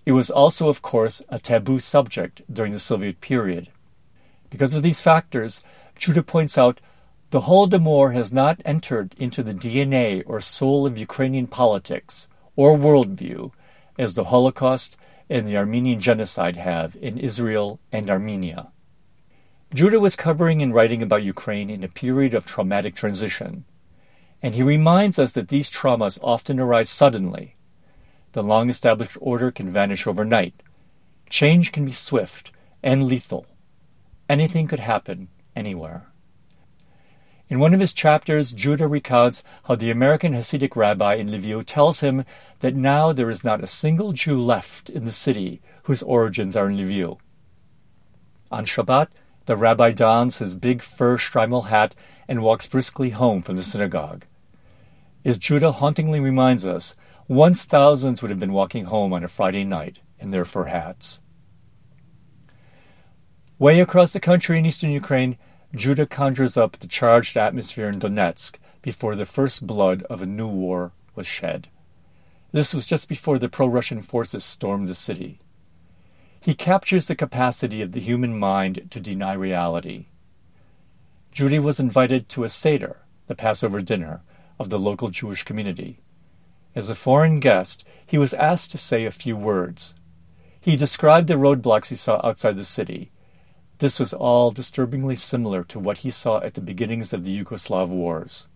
It 0.06 0.12
was 0.12 0.30
also, 0.30 0.70
of 0.70 0.82
course, 0.82 1.22
a 1.30 1.40
taboo 1.40 1.80
subject 1.80 2.42
during 2.52 2.74
the 2.74 2.80
Soviet 2.80 3.22
period. 3.22 3.70
Because 4.50 4.74
of 4.74 4.84
these 4.84 5.02
factors, 5.02 5.64
Judah 5.96 6.24
points 6.24 6.58
out 6.58 6.80
the 7.32 7.42
Holodomor 7.42 8.14
has 8.16 8.34
not 8.34 8.60
entered 8.66 9.14
into 9.18 9.44
the 9.44 9.54
DNA 9.54 10.24
or 10.26 10.42
soul 10.42 10.88
of 10.88 10.98
Ukrainian 10.98 11.46
politics 11.46 12.28
or 12.56 12.76
worldview 12.76 13.52
as 14.00 14.16
the 14.16 14.26
Holocaust 14.26 14.98
and 15.30 15.46
the 15.46 15.56
Armenian 15.56 16.00
genocide 16.00 16.58
have 16.58 16.96
in 16.96 17.20
Israel 17.20 17.80
and 17.92 18.10
Armenia. 18.10 18.72
Judah 19.76 20.00
was 20.00 20.16
covering 20.16 20.64
and 20.64 20.74
writing 20.74 21.04
about 21.04 21.22
Ukraine 21.22 21.70
in 21.70 21.84
a 21.84 21.88
period 21.88 22.34
of 22.34 22.48
traumatic 22.48 22.96
transition, 22.96 23.66
and 24.42 24.56
he 24.56 24.64
reminds 24.64 25.20
us 25.20 25.34
that 25.34 25.50
these 25.50 25.70
traumas 25.70 26.18
often 26.24 26.60
arise 26.60 26.90
suddenly. 26.90 27.56
The 28.32 28.42
long 28.42 28.70
established 28.70 29.18
order 29.22 29.52
can 29.52 29.70
vanish 29.70 30.08
overnight. 30.08 30.56
Change 31.30 31.72
can 31.72 31.86
be 31.86 31.92
swift 31.92 32.52
and 32.82 33.04
lethal. 33.04 33.46
Anything 34.28 34.68
could 34.68 34.80
happen 34.80 35.28
anywhere. 35.56 36.08
In 37.50 37.60
one 37.60 37.74
of 37.74 37.80
his 37.80 37.94
chapters, 37.94 38.52
Judah 38.52 38.88
recounts 38.88 39.42
how 39.64 39.74
the 39.74 39.90
American 39.90 40.34
Hasidic 40.34 40.76
rabbi 40.76 41.16
in 41.16 41.30
Lviv 41.30 41.66
tells 41.66 42.02
him 42.02 42.24
that 42.60 42.76
now 42.76 43.12
there 43.12 43.32
is 43.32 43.44
not 43.44 43.64
a 43.64 43.68
single 43.68 44.14
Jew 44.14 44.40
left 44.40 44.88
in 44.88 45.06
the 45.06 45.12
city 45.12 45.60
whose 45.84 46.04
origins 46.04 46.56
are 46.56 46.70
in 46.70 46.78
Lviv. 46.78 47.18
On 48.52 48.66
Shabbat, 48.68 49.08
the 49.48 49.58
rabbi 49.58 49.92
dons 49.92 50.38
his 50.38 50.54
big 50.54 50.84
fur 50.84 51.18
shtreimel 51.18 51.68
hat 51.70 51.96
and 52.28 52.44
walks 52.44 52.68
briskly 52.68 53.10
home 53.10 53.42
from 53.42 53.56
the 53.56 53.64
synagogue. 53.64 54.26
As 55.26 55.40
Judah 55.40 55.72
hauntingly 55.72 56.20
reminds 56.20 56.68
us, 56.68 56.96
once 57.28 57.66
thousands 57.66 58.22
would 58.22 58.30
have 58.30 58.40
been 58.40 58.54
walking 58.54 58.86
home 58.86 59.12
on 59.12 59.24
a 59.24 59.28
Friday 59.28 59.64
night 59.64 60.00
in 60.20 60.30
their 60.30 60.46
fur 60.46 60.66
hats. 60.66 61.22
Way 63.58 63.80
across 63.80 64.14
the 64.14 64.20
country 64.20 64.60
in 64.60 64.68
eastern 64.68 64.92
Ukraine, 64.92 65.38
Judah 65.76 66.08
conjures 66.08 66.58
up 66.58 66.78
the 66.78 66.88
charged 66.88 67.38
atmosphere 67.38 67.90
in 67.90 68.00
Donetsk 68.00 68.56
before 68.82 69.16
the 69.16 69.26
first 69.26 69.68
blood 69.68 70.04
of 70.04 70.22
a 70.22 70.26
new 70.26 70.48
war 70.48 70.92
was 71.16 71.28
shed. 71.28 71.68
This 72.52 72.74
was 72.74 72.88
just 72.88 73.08
before 73.08 73.38
the 73.38 73.50
pro 73.50 73.68
Russian 73.68 74.02
forces 74.02 74.44
stormed 74.44 74.88
the 74.88 74.96
city. 74.96 75.38
He 76.40 76.56
captures 76.56 77.08
the 77.08 77.16
capacity 77.16 77.82
of 77.82 77.92
the 77.92 78.00
human 78.00 78.40
mind 78.40 78.88
to 78.90 79.00
deny 79.00 79.34
reality. 79.34 80.06
Judah 81.32 81.62
was 81.62 81.80
invited 81.80 82.28
to 82.30 82.44
a 82.44 82.50
Seder, 82.50 82.98
the 83.28 83.36
Passover 83.36 83.82
dinner, 83.82 84.22
of 84.58 84.70
the 84.70 84.80
local 84.80 85.10
Jewish 85.10 85.44
community. 85.44 86.00
As 86.74 86.90
a 86.90 86.96
foreign 86.96 87.40
guest, 87.40 87.84
he 88.06 88.18
was 88.18 88.34
asked 88.34 88.72
to 88.72 88.78
say 88.78 89.06
a 89.06 89.12
few 89.12 89.36
words. 89.36 89.94
He 90.60 90.76
described 90.76 91.28
the 91.28 91.36
roadblocks 91.36 91.90
he 91.90 91.96
saw 91.96 92.20
outside 92.24 92.58
the 92.58 92.66
city. 92.66 93.12
This 93.80 93.98
was 94.00 94.14
all 94.14 94.52
disturbingly 94.52 95.16
similar 95.16 95.64
to 95.66 95.80
what 95.80 96.00
he 96.00 96.12
saw 96.12 96.42
at 96.42 96.54
the 96.54 96.62
beginnings 96.62 97.14
of 97.14 97.24
the 97.24 97.44
Yugoslav 97.44 97.88
wars. 97.88 98.48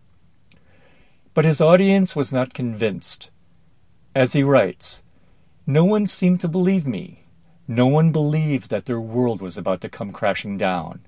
But 1.33 1.45
his 1.45 1.61
audience 1.61 2.15
was 2.15 2.33
not 2.33 2.53
convinced. 2.53 3.29
As 4.13 4.33
he 4.33 4.43
writes, 4.43 5.01
No 5.65 5.85
one 5.85 6.07
seemed 6.07 6.41
to 6.41 6.47
believe 6.49 6.85
me. 6.85 7.23
No 7.67 7.87
one 7.87 8.11
believed 8.11 8.69
that 8.69 8.85
their 8.85 8.99
world 8.99 9.41
was 9.41 9.57
about 9.57 9.79
to 9.81 9.89
come 9.89 10.11
crashing 10.11 10.57
down. 10.57 10.99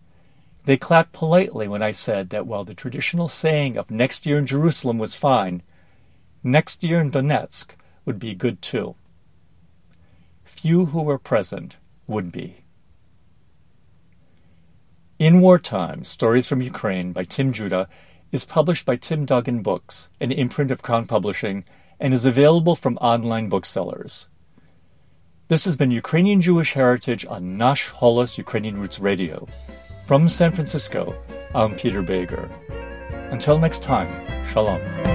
They 0.64 0.78
clapped 0.78 1.12
politely 1.12 1.68
when 1.68 1.84
I 1.84 1.92
said 1.92 2.30
that 2.30 2.48
while 2.48 2.64
the 2.64 2.74
traditional 2.74 3.28
saying 3.28 3.78
of 3.78 3.92
next 3.92 4.26
year 4.26 4.38
in 4.38 4.48
Jerusalem 4.48 4.98
was 4.98 5.16
fine, 5.16 5.62
next 6.42 6.84
year 6.84 7.02
in 7.02 7.12
Donetsk 7.12 7.72
would 8.06 8.18
be 8.18 8.34
good 8.34 8.62
too. 8.62 8.96
Few 10.46 10.86
who 10.88 11.02
were 11.02 11.20
present 11.20 11.76
would 12.08 12.32
be. 12.32 12.65
In 15.18 15.40
Wartime 15.40 16.04
Stories 16.04 16.46
from 16.46 16.62
Ukraine 16.62 17.14
by 17.14 17.24
Tim 17.24 17.54
Judah 17.54 17.88
is 18.34 18.44
published 18.44 18.86
by 18.86 18.98
Tim 18.98 19.24
Duggan 19.24 19.62
Books, 19.62 20.10
an 20.20 20.30
imprint 20.30 20.72
of 20.72 20.82
Crown 20.82 21.08
Publishing, 21.08 21.64
and 22.02 22.14
is 22.14 22.26
available 22.26 22.76
from 22.76 22.98
online 22.98 23.48
booksellers. 23.48 24.28
This 25.48 25.64
has 25.64 25.78
been 25.78 25.90
Ukrainian 25.90 26.42
Jewish 26.42 26.74
Heritage 26.74 27.26
on 27.28 27.58
Nash 27.58 27.88
Holos 27.92 28.38
Ukrainian 28.38 28.78
Roots 28.78 29.00
Radio. 29.00 29.48
From 30.06 30.28
San 30.28 30.52
Francisco, 30.52 31.16
I'm 31.54 31.76
Peter 31.76 32.04
Bejger. 32.04 32.52
Until 33.32 33.58
next 33.58 33.84
time, 33.84 34.12
Shalom. 34.52 35.15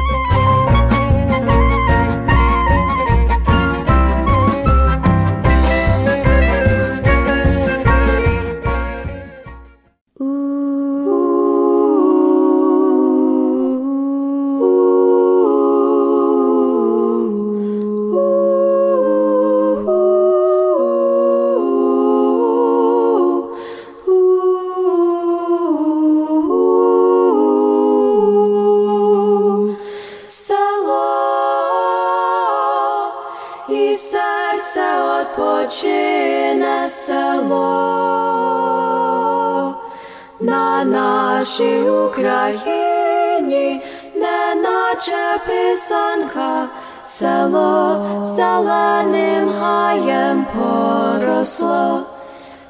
на 40.83 40.85
нашій 40.85 41.89
Україні, 41.89 43.81
не 44.15 44.55
наче 44.55 45.39
писанка, 45.47 46.69
село 47.03 48.05
зеленим 48.25 49.49
гаєм 49.59 50.45
поросло, 50.55 51.99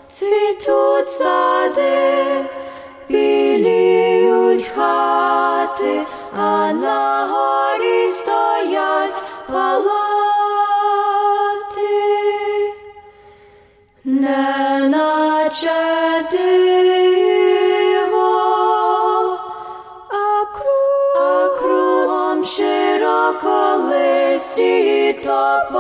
цвітуть 0.10 1.10
сади, 1.10 2.46
біліють 3.10 4.68
хати, 4.68 6.02
а 6.42 6.72
на 6.74 7.28
горі 7.32 7.61
top 25.32 25.71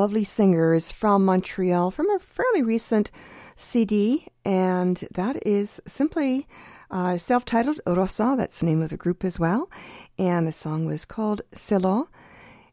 lovely 0.00 0.24
singers 0.24 0.90
from 0.90 1.26
Montreal 1.26 1.90
from 1.90 2.08
a 2.08 2.18
fairly 2.18 2.62
recent 2.62 3.10
CD, 3.54 4.26
and 4.46 4.96
that 5.10 5.46
is 5.46 5.78
simply 5.86 6.46
uh, 6.90 7.18
self 7.18 7.44
titled 7.44 7.80
Rosa, 7.86 8.34
that's 8.34 8.60
the 8.60 8.64
name 8.64 8.80
of 8.80 8.88
the 8.88 8.96
group 8.96 9.26
as 9.26 9.38
well. 9.38 9.70
And 10.18 10.46
the 10.46 10.52
song 10.52 10.86
was 10.86 11.04
called 11.04 11.42
Selo, 11.52 12.08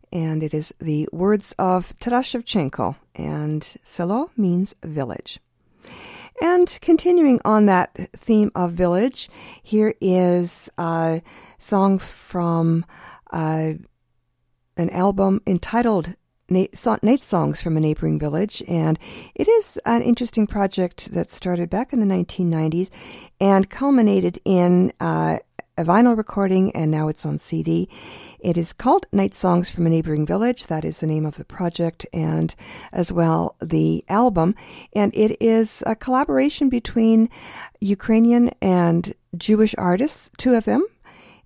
and 0.10 0.42
it 0.42 0.54
is 0.54 0.74
the 0.80 1.10
words 1.12 1.54
of 1.60 1.94
Taras 2.00 2.28
Shevchenko, 2.28 2.96
and 3.14 3.76
Selo 3.84 4.32
means 4.38 4.74
village. 4.82 5.42
And 6.42 6.80
continuing 6.80 7.42
on 7.44 7.66
that 7.66 8.10
theme 8.16 8.54
of 8.56 8.72
village, 8.72 9.30
here 9.62 9.96
is 10.00 10.70
a 10.78 11.22
song 11.58 12.00
from 12.00 12.86
uh, 13.34 13.74
an 14.78 14.90
album 14.92 15.42
entitled 15.46 16.16
Night 16.50 17.22
Songs 17.22 17.62
from 17.62 17.78
a 17.78 17.80
Neighboring 17.80 18.20
Village. 18.20 18.64
And 18.68 18.98
it 19.36 19.48
is 19.48 19.78
an 19.86 20.02
interesting 20.02 20.48
project 20.48 21.12
that 21.12 21.30
started 21.30 21.70
back 21.70 21.94
in 21.94 22.00
the 22.00 22.06
1990s 22.06 22.90
and 23.40 23.70
culminated 23.70 24.40
in 24.46 24.94
uh, 25.00 25.40
a 25.78 25.84
vinyl 25.84 26.18
recording, 26.18 26.72
and 26.72 26.90
now 26.90 27.08
it's 27.08 27.26
on 27.26 27.38
CD. 27.38 27.88
It 28.40 28.58
is 28.58 28.74
called 28.74 29.06
Night 29.12 29.36
Songs 29.36 29.70
from 29.70 29.86
a 29.86 29.90
Neighboring 29.90 30.26
Village. 30.26 30.68
That 30.68 30.84
is 30.84 31.00
the 31.00 31.08
name 31.08 31.26
of 31.26 31.38
the 31.38 31.46
project 31.46 32.06
and 32.12 32.56
as 32.92 33.12
well 33.12 33.56
the 33.62 34.04
album. 34.10 34.56
And 34.94 35.14
it 35.16 35.38
is 35.40 35.84
a 35.86 35.96
collaboration 35.96 36.70
between 36.70 37.30
Ukrainian 37.80 38.50
and 38.62 39.14
Jewish 39.36 39.76
artists, 39.78 40.32
two 40.38 40.56
of 40.56 40.66
them, 40.66 40.86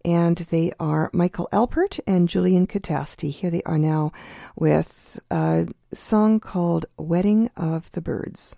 and 0.03 0.37
they 0.37 0.71
are 0.79 1.09
Michael 1.13 1.47
Alpert 1.51 1.99
and 2.07 2.29
Julian 2.29 2.67
Kytasty. 2.67 3.31
Here 3.31 3.49
they 3.49 3.61
are 3.63 3.77
now 3.77 4.11
with 4.55 5.19
a 5.29 5.67
song 5.93 6.39
called 6.39 6.85
Wedding 6.97 7.49
of 7.55 7.91
the 7.91 8.01
Birds. 8.01 8.55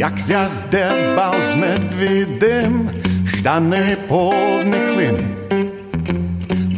як 0.00 0.20
зяздебав 0.20 1.34
з 1.42 1.54
медвідем, 1.54 2.90
штани 3.26 3.96
повні 4.08 4.76
хлини. 4.92 5.24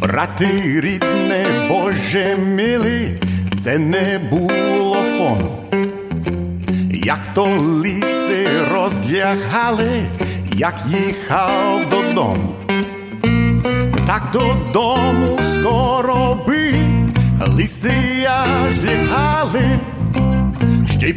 Брати 0.01 0.47
рідне, 0.81 1.67
Боже 1.69 2.37
милий, 2.37 3.07
це 3.59 3.77
не 3.77 4.19
було 4.31 4.97
фону. 5.17 5.49
Як 6.91 7.33
то 7.33 7.47
ліси 7.85 8.47
роздягали, 8.71 10.01
як 10.55 10.75
їхав 10.87 11.89
додому. 11.89 12.55
Так 14.07 14.23
додому 14.33 15.39
скоро 15.55 16.37
би 16.47 16.73
ліси 17.57 18.27
аж 18.27 18.85
лягали, 18.85 19.79
ще 21.03 21.09
й 21.09 21.13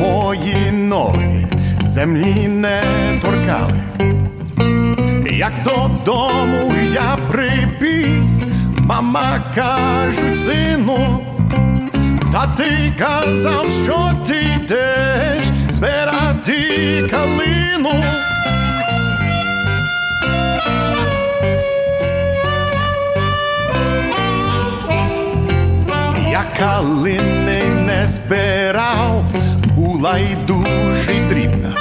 мої 0.00 0.72
ноги, 0.72 1.48
землі 1.84 2.48
не 2.48 2.82
торкали. 3.22 3.82
Як 5.30 5.52
додому 5.64 6.72
я 6.92 7.18
прибіг, 7.30 8.22
мама 8.78 9.42
кажуть, 9.54 10.38
сину, 10.38 11.26
та 12.32 12.46
ти 12.46 12.92
казав, 12.98 13.66
що 13.84 14.12
ти 14.26 14.36
йдеш 14.36 15.46
збирати 15.70 17.08
калину. 17.10 18.04
Я 26.30 26.44
калини 26.58 27.43
не 27.43 27.43
збирав, 28.14 29.24
була 29.76 30.18
й 30.18 30.46
дуже 30.46 31.14
дрібна. 31.28 31.74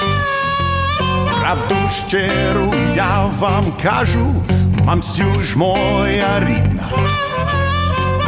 Правду 1.41 1.75
щиру 2.07 2.73
я 2.95 3.25
вам 3.39 3.65
кажу, 3.83 4.35
мамсю 4.83 5.39
ж 5.39 5.57
моя 5.57 6.39
рідна. 6.39 6.89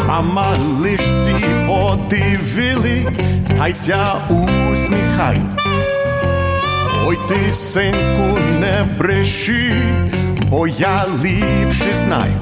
Мама 0.08 0.58
лиш 0.82 1.00
всі 1.00 1.46
подивили, 1.68 3.14
та 3.58 3.68
й 3.68 3.74
ся 3.74 4.14
усміхаю. 4.30 5.42
Ой 7.06 7.18
ти, 7.28 7.52
синку, 7.52 8.40
не 8.60 8.86
бреши, 9.00 9.74
бо 10.50 10.68
я 10.68 11.06
ліпше 11.24 11.92
знаю. 12.02 12.34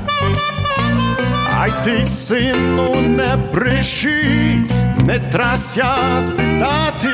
Ай 1.60 1.74
ти, 1.84 2.06
сину, 2.06 2.96
не 2.96 3.38
бреши, 3.54 4.58
не 5.06 5.20
трася 5.20 5.96
стидати, 6.24 7.10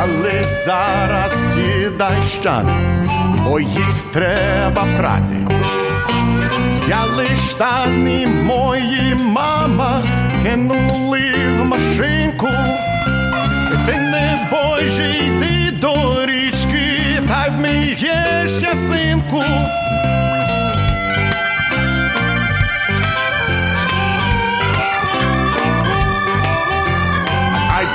але 0.00 0.44
зараз 0.64 1.48
кидай 1.54 2.22
щани, 2.40 3.08
бо 3.44 3.60
їх 3.60 3.96
треба 4.12 4.84
прати. 4.98 5.46
Взяли 6.72 7.26
штани 7.48 8.26
мої 8.26 9.14
мама, 9.14 10.02
кинули 10.42 11.32
в 11.58 11.64
машинку, 11.64 12.48
ти 13.86 13.96
не 13.96 14.48
боже, 14.50 15.14
йди 15.16 15.70
до 15.80 16.26
річки, 16.26 16.98
та 17.28 17.46
вмієшся, 17.50 18.74
синку. 18.74 19.42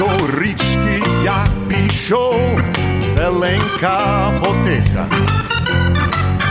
До 0.02 0.42
річки 0.42 1.04
я 1.24 1.46
пішов, 1.68 2.62
зеленька 3.02 4.32
потиха. 4.40 5.06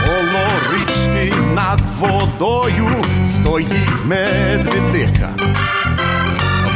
Коло 0.05 0.47
річки 0.73 1.33
над 1.55 1.81
водою 1.99 3.03
стоїть 3.27 4.05
медведиха. 4.05 5.29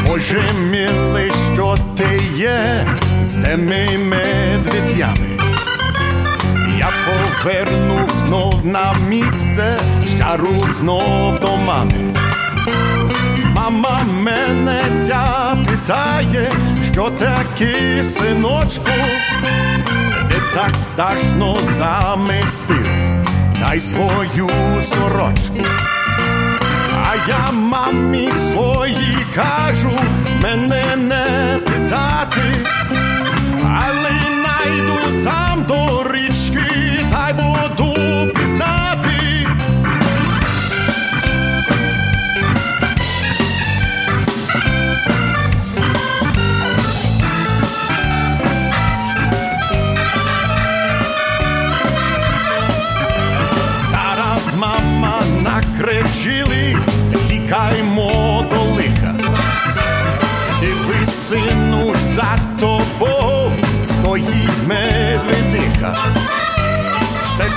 Боже 0.07 0.49
милий, 0.71 1.31
що 1.53 1.77
ти 1.97 2.21
є 2.37 2.87
з 3.23 3.35
тими 3.35 3.87
медведями. 3.97 5.59
Я 6.77 6.89
повернув 7.05 8.09
знов 8.25 8.65
на 8.65 8.93
місце, 9.09 9.79
щару 10.15 10.65
знов 10.79 11.39
до 11.39 11.57
мами. 11.57 12.15
Мама 13.55 14.01
мене 14.23 14.83
ця 15.07 15.44
питає, 15.75 16.51
що 16.91 17.09
таке 17.09 18.03
синочку, 18.03 18.91
ти 20.29 20.35
так 20.55 20.75
страшно 20.75 21.57
замистив, 21.77 22.87
дай 23.59 23.79
свою 23.79 24.49
сорочку. 24.81 25.65
А 27.03 27.15
я 27.27 27.51
мамі 27.51 28.29
своїй 28.31 29.17
кажу, 29.35 29.91
мене 30.43 30.95
не 30.95 31.59
питати, 31.65 32.55
але 33.63 34.11
найду 34.43 35.23
там 35.23 35.63
до 35.67 35.84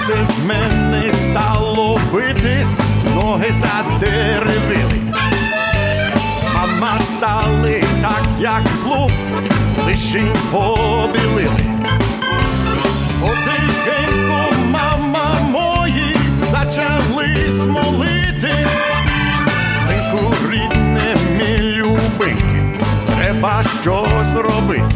Серце 0.08 0.26
в 0.42 0.46
мене 0.46 1.12
стало 1.12 2.00
битись, 2.12 2.80
ноги 3.14 3.52
задеревили. 3.52 5.12
Мама 6.54 6.98
стали 7.02 7.84
так, 8.02 8.22
як 8.38 8.68
слух, 8.68 9.10
лишень 9.86 10.32
побілили. 10.50 11.50
Потихеньку, 13.20 14.54
мама 14.70 15.40
мої, 15.50 16.16
зачали 16.32 17.52
смолити. 17.52 18.66
Синку 19.74 20.34
рідне, 20.50 21.16
мій 21.38 21.58
любенький, 21.58 22.82
треба 23.16 23.64
щось 23.82 24.34
робити. 24.34 24.94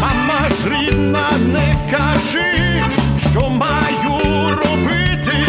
Мама 0.00 0.50
ж 0.50 0.68
рідна, 0.70 1.30
не 1.52 1.76
кажи, 1.90 2.47
що 3.38 3.50
маю 3.50 4.56
робити, 4.56 5.46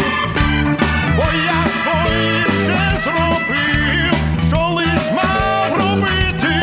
бо 1.17 1.23
я 1.45 1.65
своє 1.83 2.45
вже 2.47 2.97
зробив, 3.03 4.13
що 4.47 4.57
лиш 4.57 5.11
мав 5.15 5.77
робити. 5.77 6.53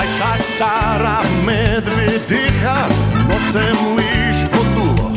Ай 0.00 0.06
та 0.18 0.42
стара 0.42 1.22
медведиха 1.44 2.88
носем 3.28 3.76
лиш 3.96 4.36
подуло, 4.50 5.10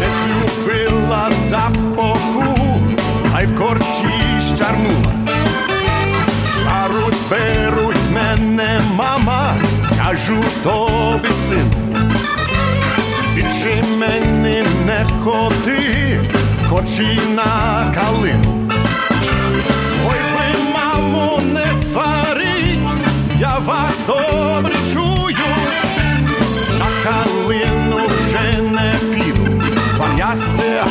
не 0.00 0.06
злюбила 0.10 1.30
запаху, 1.48 2.80
ай 3.34 3.46
в 3.46 3.58
корчі 3.58 4.54
щарнула. 4.56 5.21
Кажу 10.12 10.44
тобі, 10.62 11.34
син, 11.34 11.72
більше 13.34 13.84
мене 13.98 14.64
не 14.86 15.06
ходи, 15.24 16.20
вкочи 16.66 17.18
на 17.34 17.92
калину. 17.94 18.70
Ой, 20.08 20.18
ви, 20.34 20.72
мамо, 20.74 21.40
не 21.54 21.74
сваріть, 21.74 22.78
я 23.40 23.58
вас 23.58 24.06
добре 24.06 24.76
чую. 24.92 25.36
На 26.78 26.86
калину 27.04 28.08
вже 28.08 28.62
не 28.62 28.94
піду, 29.14 29.62
вам 29.98 30.18
я 30.18 30.34
се. 30.34 30.82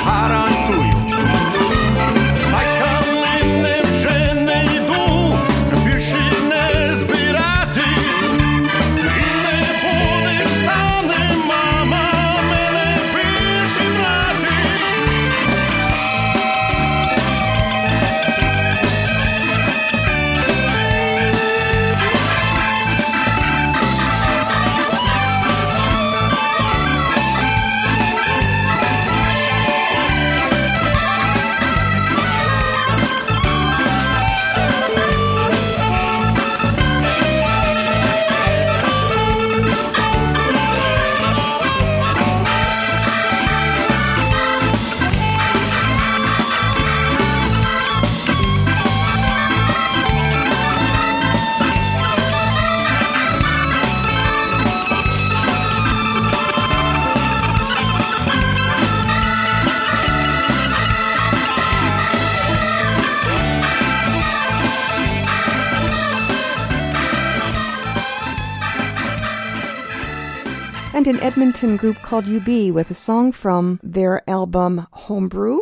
An 71.11 71.19
Edmonton 71.19 71.75
group 71.75 72.01
called 72.01 72.23
UB 72.23 72.73
with 72.73 72.89
a 72.89 72.93
song 72.93 73.33
from 73.33 73.81
their 73.83 74.23
album 74.29 74.87
Homebrew 74.93 75.59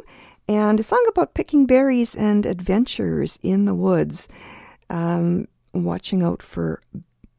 and 0.47 0.79
a 0.79 0.83
song 0.83 1.03
about 1.09 1.33
picking 1.33 1.65
berries 1.65 2.13
and 2.13 2.45
adventures 2.45 3.39
in 3.41 3.65
the 3.65 3.73
woods, 3.73 4.27
um, 4.91 5.47
watching 5.73 6.21
out 6.21 6.43
for 6.43 6.83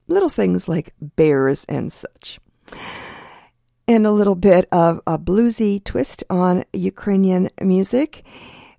little 0.09 0.29
things 0.29 0.67
like 0.67 0.93
bears 1.01 1.65
and 1.69 1.93
such. 1.93 2.41
And 3.87 4.05
a 4.05 4.11
little 4.11 4.35
bit 4.35 4.67
of 4.73 5.01
a 5.07 5.17
bluesy 5.17 5.83
twist 5.85 6.25
on 6.29 6.65
Ukrainian 6.73 7.49
music. 7.61 8.25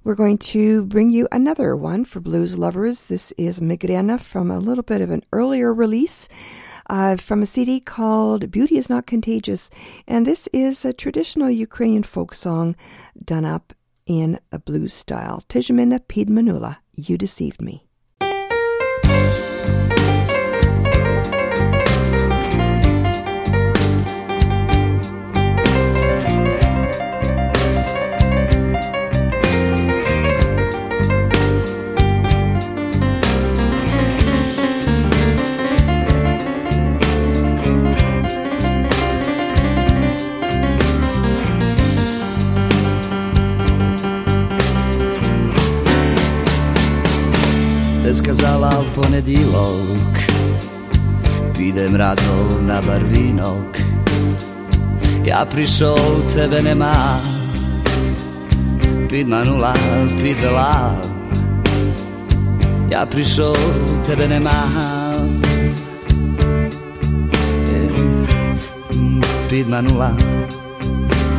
We're 0.04 0.16
going 0.16 0.40
to 0.40 0.84
bring 0.88 1.10
you 1.10 1.30
another 1.32 1.74
one 1.78 2.04
for 2.04 2.20
blues 2.20 2.58
lovers. 2.58 3.06
This 3.06 3.32
is 3.38 3.62
Migrena 3.62 4.20
from 4.20 4.52
a 4.52 4.60
little 4.60 4.84
bit 4.84 5.00
of 5.00 5.10
an 5.10 5.24
earlier 5.32 5.74
release 5.74 6.28
uh, 6.92 7.16
from 7.16 7.42
a 7.42 7.46
CD 7.46 7.80
called 7.80 8.52
Beauty 8.52 8.78
is 8.78 8.90
Not 8.90 9.08
Contagious. 9.08 9.70
And 10.08 10.28
this 10.28 10.48
is 10.52 10.84
a 10.84 10.92
traditional 10.92 11.50
Ukrainian 11.50 12.04
folk 12.04 12.34
song 12.34 12.76
done 13.24 13.46
up 13.46 13.74
in 14.06 14.40
a 14.52 14.60
blues 14.60 14.94
style. 14.94 15.44
Tijamina 15.48 16.02
Piedmanula, 16.02 16.78
You 16.94 17.18
Deceived 17.18 17.62
Me. 17.62 17.88
predilog. 49.22 49.98
Idem 51.60 51.96
rado 51.96 52.62
na 52.66 52.82
barvinok, 52.82 53.78
Ja 55.26 55.46
prišel, 55.46 56.26
tebe 56.34 56.62
nema, 56.62 57.20
Pid 59.10 59.28
manula, 59.28 59.74
pid 60.22 60.38
Ja 62.90 63.06
prišel, 63.06 63.54
tebe 64.08 64.28
nema. 64.28 64.58
Eh, 67.70 68.96
mm, 68.96 69.22
pid 69.50 69.70
manula, 69.70 70.16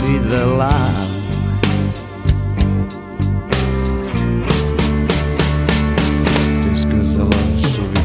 pid 0.07 0.23
vela 0.31 1.12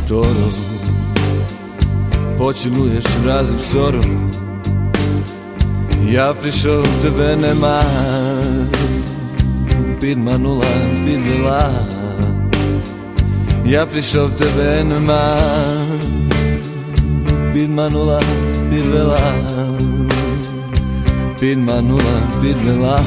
motorom 0.10 0.52
Počinuješ 2.38 3.04
raznim 3.26 3.60
sorom 3.72 4.32
Ja 6.12 6.34
prišel 6.42 6.84
tebe 7.02 7.36
nema. 7.36 7.82
Bidmanula, 10.02 10.66
bidila 11.06 11.88
Ja 13.66 13.86
prišel 13.86 14.30
tebe 14.38 14.84
nema. 14.84 15.38
Bidmanula, 17.54 18.20
manula, 18.72 19.20
Bidmanula, 21.42 22.22
bidlela 22.42 23.00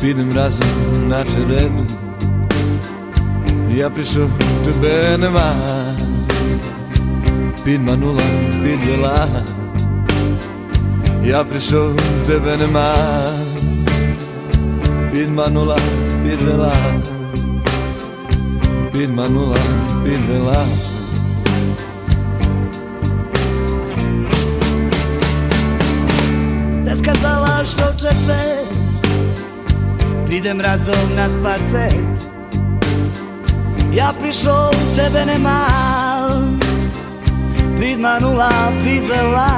підем 0.00 0.32
разом 0.34 1.08
на 1.08 1.24
череду. 1.24 1.86
Я 3.68 3.90
прийшов, 3.90 4.30
тебе 4.64 5.16
нема, 5.18 5.52
підманула, 7.64 8.22
підвела. 8.62 9.44
Я 11.24 11.44
прийшов, 11.44 11.96
тебе 12.26 12.56
нема, 12.56 12.94
підманула, 15.12 15.78
підвела, 16.24 16.74
підманула, 18.92 19.56
підвела. 20.04 20.64
Ти 26.84 26.94
сказала, 26.96 27.64
що 27.64 27.84
в 27.84 27.96
четвер 27.96 28.69
idem 30.32 30.60
razom 30.60 31.14
na 31.16 31.28
spacer 31.28 31.94
Ja 33.92 34.12
prišao 34.20 34.70
u 34.70 34.96
tebe 34.96 35.24
nemám 35.26 36.60
Pridmanula, 37.76 38.50
pridvela 38.82 39.50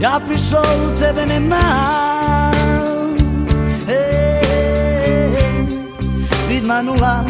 Ja 0.00 0.20
prišao 0.28 0.62
u 0.62 1.00
tebe 1.00 1.26
nemám 1.26 2.54
Ej, 3.88 5.66
pridmanula, 6.46 7.24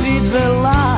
pridvela 0.00 0.97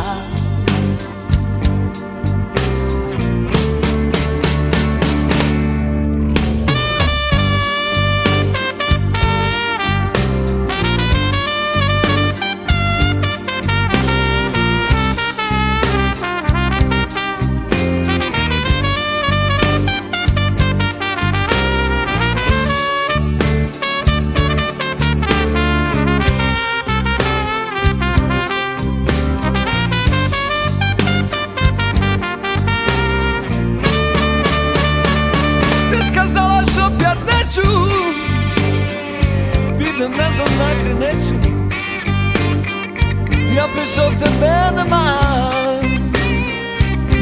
sopte 44.01 44.29
bene 44.41 44.85
man. 44.93 45.85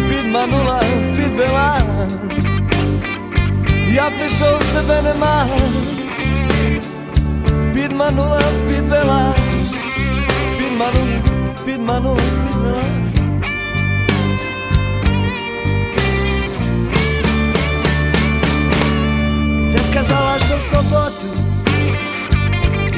Pit 0.09 0.27
manula, 0.35 0.81
pit 1.17 1.33
belan 1.39 2.09
Ja 3.97 4.07
prišao 4.17 4.59
te 4.59 4.81
bene 4.89 5.15
man. 5.23 5.49
Pit 7.75 7.93
manula, 7.93 8.41
pit 8.69 8.85
belan 8.91 9.35
Pit 10.59 10.73
manula, 10.79 11.19
pit 11.65 11.81
manula, 11.81 12.17
pit 12.17 12.57
belan 12.63 12.99
Te 19.73 19.79
skazala 19.91 20.39
što 20.45 20.57
v 20.57 20.61
sobotu 20.61 21.31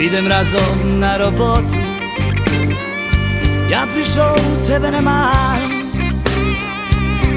Idem 0.01 0.27
razom 0.29 0.99
na 0.99 1.17
robotu. 1.17 1.90
Ja 3.71 3.87
prišao 3.95 4.35
u 4.35 4.67
tebe 4.67 4.91
nema. 4.91 5.33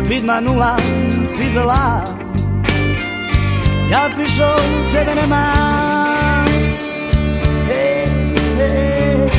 Pidma 0.07 0.39
nula, 0.39 0.77
pidla 1.37 2.01
Ja 3.91 4.09
prišao 4.15 4.55
u 4.55 4.91
tebe 4.91 5.15
nema. 5.15 5.43
Hey, 7.67 8.07
hey. 8.57 9.29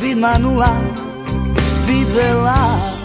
Pidma 0.00 0.38
nula, 0.38 0.76
pidla 1.86 2.95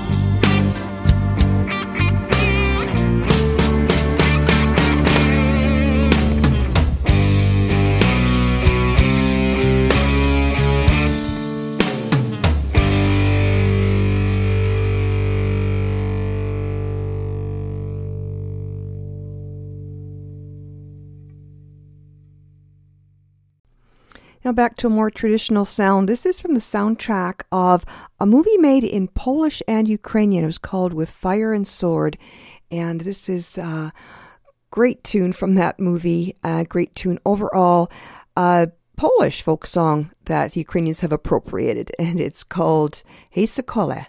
Now 24.52 24.56
back 24.56 24.76
to 24.80 24.88
a 24.88 24.90
more 24.90 25.10
traditional 25.10 25.64
sound. 25.64 26.10
This 26.10 26.26
is 26.26 26.42
from 26.42 26.56
the 26.56 26.60
soundtrack 26.60 27.44
of 27.54 27.86
a 28.20 28.26
movie 28.26 28.58
made 28.58 28.84
in 28.84 29.08
Polish 29.08 29.64
and 29.66 29.88
Ukrainian. 29.88 30.44
It 30.44 30.48
was 30.48 30.58
called 30.58 30.92
With 30.92 31.10
Fire 31.10 31.54
and 31.54 31.66
Sword. 31.66 32.18
And 32.70 33.00
this 33.00 33.30
is 33.30 33.58
a 33.58 33.94
great 34.70 35.06
tune 35.06 35.32
from 35.32 35.56
that 35.56 35.80
movie, 35.80 36.36
a 36.44 36.66
great 36.66 36.94
tune 36.96 37.18
overall. 37.26 37.90
A 38.36 38.72
Polish 38.98 39.42
folk 39.42 39.66
song 39.66 40.12
that 40.26 40.52
the 40.52 40.60
Ukrainians 40.60 41.00
have 41.00 41.14
appropriated, 41.14 41.94
and 41.98 42.20
it's 42.20 42.44
called 42.44 43.04
Hey 43.30 43.46
Sokole. 43.46 44.08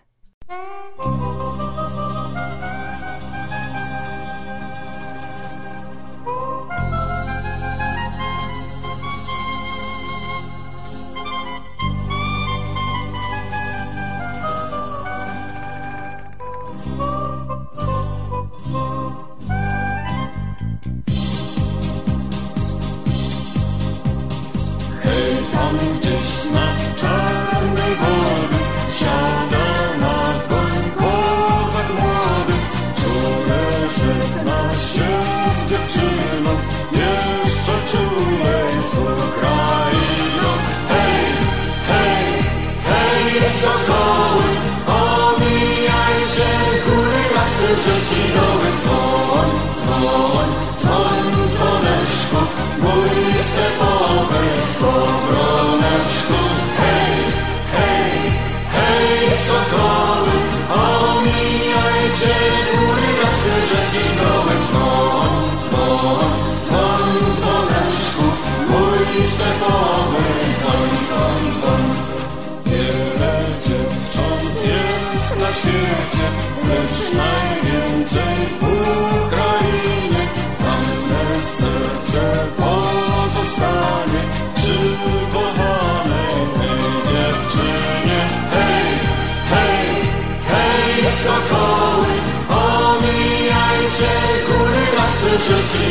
Lasy, 95.43 95.55
rzeki, 95.55 95.82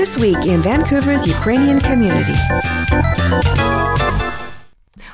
this 0.00 0.16
week 0.16 0.46
in 0.46 0.62
Vancouver's 0.62 1.26
Ukrainian 1.26 1.78
community. 1.78 2.32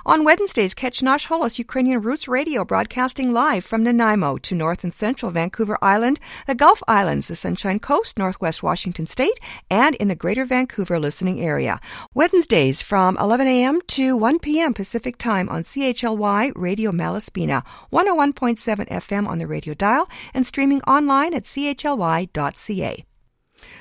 On 0.07 0.23
Wednesdays, 0.23 0.75
catch 0.75 1.03
Nash 1.03 1.27
Holos 1.27 1.59
Ukrainian 1.59 2.01
Roots 2.01 2.29
Radio 2.29 2.65
broadcasting 2.65 3.33
live 3.33 3.65
from 3.65 3.83
Nanaimo 3.83 4.37
to 4.47 4.55
North 4.55 4.85
and 4.85 4.95
Central 4.95 5.33
Vancouver 5.33 5.77
Island, 5.83 6.21
the 6.47 6.55
Gulf 6.55 6.85
Islands, 6.87 7.27
the 7.27 7.35
Sunshine 7.35 7.81
Coast, 7.81 8.17
Northwest 8.17 8.63
Washington 8.63 9.07
State, 9.07 9.41
and 9.69 9.97
in 9.97 10.07
the 10.07 10.15
Greater 10.15 10.45
Vancouver 10.45 11.01
listening 11.01 11.41
area. 11.41 11.81
Wednesdays 12.15 12.81
from 12.81 13.19
11 13.19 13.49
a.m. 13.49 13.81
to 13.89 14.17
1 14.17 14.39
p.m. 14.39 14.73
Pacific 14.73 15.19
Time 15.19 15.49
on 15.49 15.65
CHLY 15.65 16.53
Radio 16.55 16.93
Malaspina, 16.93 17.65
101.7 17.93 18.89
FM 18.89 19.27
on 19.27 19.39
the 19.39 19.49
radio 19.49 19.75
dial, 19.75 20.09
and 20.33 20.47
streaming 20.47 20.81
online 20.83 21.35
at 21.35 21.45
chly.ca. 21.45 23.06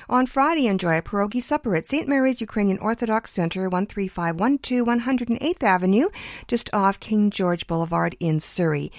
On 0.08 0.24
Friday, 0.26 0.68
enjoy 0.68 0.98
a 0.98 1.02
pierogi 1.02 1.42
supper 1.42 1.74
at 1.74 1.86
St. 1.86 2.06
Mary's 2.08 2.40
Ukrainian 2.40 2.78
Orthodox 2.78 3.32
Center, 3.32 3.68
13512 3.68 4.86
108th 4.86 5.62
Avenue, 5.62 6.08
just 6.46 6.70
off 6.72 7.00
King 7.00 7.30
George 7.30 7.66
Boulevard 7.66 8.16
in 8.20 8.38
Surrey. 8.38 8.92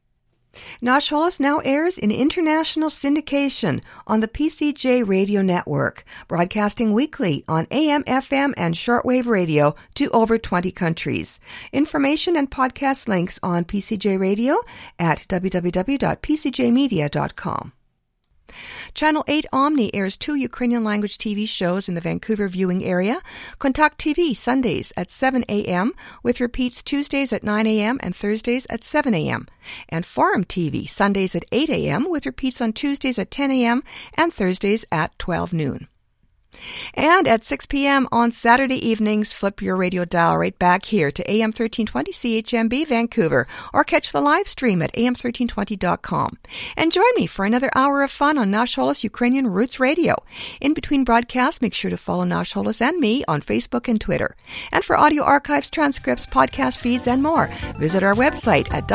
Holos 0.82 1.40
now 1.40 1.58
airs 1.58 1.98
in 1.98 2.10
international 2.10 2.90
syndication 2.90 3.82
on 4.06 4.20
the 4.20 4.28
PCJ 4.28 5.06
Radio 5.06 5.42
Network, 5.42 6.04
broadcasting 6.28 6.92
weekly 6.92 7.44
on 7.48 7.66
AM, 7.70 8.04
FM, 8.04 8.52
and 8.56 8.74
shortwave 8.74 9.26
radio 9.26 9.74
to 9.94 10.10
over 10.10 10.38
20 10.38 10.70
countries. 10.72 11.40
Information 11.72 12.36
and 12.36 12.50
podcast 12.50 13.08
links 13.08 13.38
on 13.42 13.64
PCJ 13.64 14.18
Radio 14.18 14.60
at 14.98 15.26
www.pcjmedia.com. 15.28 17.72
Channel 18.94 19.24
8 19.26 19.46
Omni 19.52 19.94
airs 19.94 20.16
two 20.16 20.34
Ukrainian 20.34 20.84
language 20.84 21.18
TV 21.18 21.48
shows 21.48 21.88
in 21.88 21.94
the 21.94 22.00
Vancouver 22.00 22.48
viewing 22.48 22.84
area. 22.84 23.20
Kontakt 23.58 23.98
TV 23.98 24.36
Sundays 24.36 24.92
at 24.96 25.10
7 25.10 25.44
a.m. 25.48 25.92
with 26.22 26.40
repeats 26.40 26.82
Tuesdays 26.82 27.32
at 27.32 27.44
9 27.44 27.66
a.m. 27.66 27.98
and 28.02 28.14
Thursdays 28.14 28.66
at 28.68 28.84
7 28.84 29.14
a.m. 29.14 29.46
And 29.88 30.04
Forum 30.04 30.44
TV 30.44 30.88
Sundays 30.88 31.34
at 31.34 31.44
8 31.52 31.70
a.m. 31.70 32.10
with 32.10 32.26
repeats 32.26 32.60
on 32.60 32.72
Tuesdays 32.72 33.18
at 33.18 33.30
10 33.30 33.50
a.m. 33.50 33.82
and 34.14 34.32
Thursdays 34.32 34.84
at 34.90 35.18
12 35.18 35.52
noon. 35.52 35.88
And 36.94 37.28
at 37.28 37.44
6 37.44 37.66
p.m. 37.66 38.08
on 38.12 38.30
Saturday 38.30 38.86
evenings, 38.86 39.32
flip 39.32 39.62
your 39.62 39.76
radio 39.76 40.04
dial 40.04 40.38
right 40.38 40.58
back 40.58 40.84
here 40.84 41.10
to 41.10 41.30
AM 41.30 41.48
1320 41.48 42.12
CHMB 42.12 42.86
Vancouver 42.86 43.46
or 43.72 43.84
catch 43.84 44.12
the 44.12 44.20
live 44.20 44.48
stream 44.48 44.82
at 44.82 44.92
am1320.com. 44.94 46.38
And 46.76 46.92
join 46.92 47.04
me 47.16 47.26
for 47.26 47.44
another 47.44 47.70
hour 47.74 48.02
of 48.02 48.10
fun 48.10 48.38
on 48.38 48.50
Nash 48.50 48.76
Holos 48.76 49.04
Ukrainian 49.04 49.46
Roots 49.46 49.80
Radio. 49.80 50.16
In 50.60 50.74
between 50.74 51.04
broadcasts, 51.04 51.62
make 51.62 51.74
sure 51.74 51.90
to 51.90 51.96
follow 51.96 52.24
Nash 52.24 52.54
Holos 52.54 52.80
and 52.80 52.98
me 52.98 53.24
on 53.28 53.40
Facebook 53.40 53.88
and 53.88 54.00
Twitter. 54.00 54.36
And 54.70 54.84
for 54.84 54.98
audio 54.98 55.22
archives, 55.22 55.70
transcripts, 55.70 56.26
podcast 56.26 56.78
feeds, 56.78 57.06
and 57.06 57.22
more, 57.22 57.50
visit 57.78 58.02
our 58.02 58.14
website 58.14 58.72
at 58.72 58.88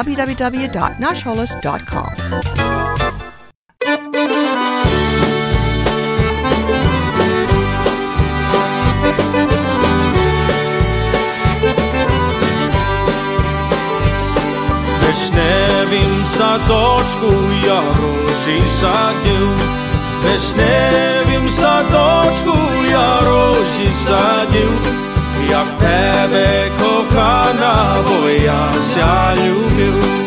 Stavim 15.87 16.25
sa 16.25 16.59
točku, 16.67 17.31
ja 17.63 17.79
roži 17.79 18.59
sadil 18.67 19.47
Ne 20.57 21.23
vim 21.31 21.49
sa 21.49 21.79
točku, 21.87 22.57
ja 22.91 23.23
roži 23.23 23.87
djel. 24.51 24.67
Jak 25.51 25.67
tebe 25.79 26.71
kohana, 26.79 28.03
bo 28.03 28.27
ja 28.27 28.67
se 28.83 29.07
ljubil 29.39 30.26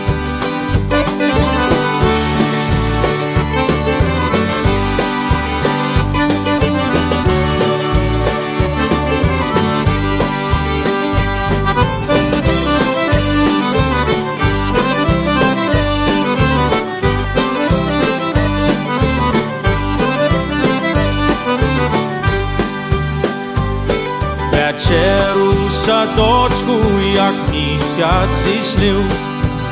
в 24.89 25.71
садочку, 25.71 26.73
як 27.15 27.33
місяць 27.51 28.35
зійшлив, 28.43 29.03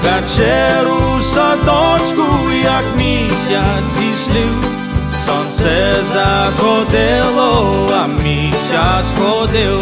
Вечеру 0.04 0.98
в 1.20 1.24
садочку, 1.24 2.52
як 2.64 2.84
місяць 2.98 3.92
зійшлив, 3.98 4.66
Сонце 5.26 5.96
заходило, 6.12 7.90
а 7.94 8.08
місяць 8.08 9.12
ходив. 9.20 9.82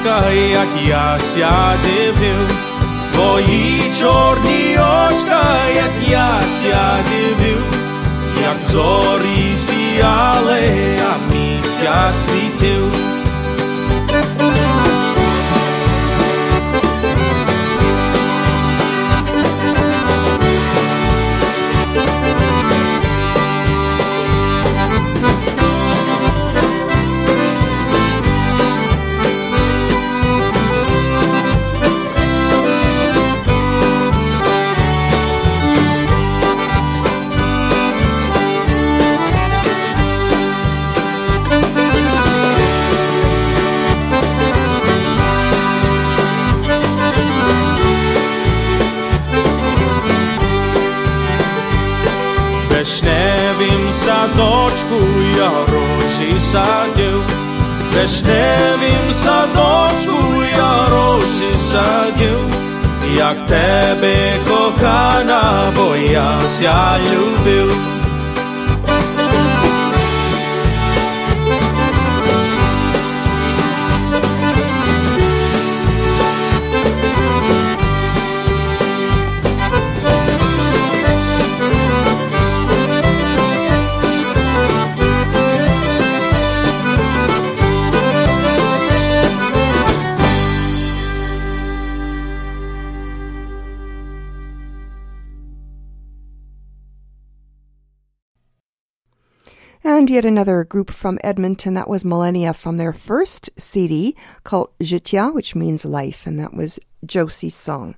Очка, 0.00 0.30
як 0.32 0.68
я 0.86 1.18
ся 1.18 1.76
дивив, 1.84 2.50
Твої 3.12 3.92
чорні 4.00 4.78
очка, 4.78 5.58
як 5.76 6.10
я 6.10 6.40
ся 6.60 6.98
дивив, 7.10 7.62
як 8.42 8.70
зорі 8.72 9.56
сіяли, 9.56 10.62
а 11.10 11.34
місяць 11.34 12.26
світив. 12.26 13.19
Вишневім 58.00 59.12
садочку 59.12 60.42
я 60.56 60.88
рожі 60.90 61.58
садів, 61.58 62.38
як 63.16 63.46
тебе 63.46 64.38
кохана, 64.48 65.72
бо 65.76 65.96
я 65.96 66.40
ся 66.58 66.98
любив. 66.98 67.99
And 100.10 100.16
yet 100.16 100.24
another 100.24 100.64
group 100.64 100.90
from 100.90 101.20
Edmonton, 101.22 101.74
that 101.74 101.88
was 101.88 102.04
Millennia 102.04 102.52
from 102.52 102.78
their 102.78 102.92
first 102.92 103.48
CD 103.56 104.16
called 104.42 104.70
Jitia, 104.80 105.32
which 105.32 105.54
means 105.54 105.84
life, 105.84 106.26
and 106.26 106.36
that 106.40 106.52
was 106.52 106.80
Josie's 107.06 107.54
song. 107.54 107.94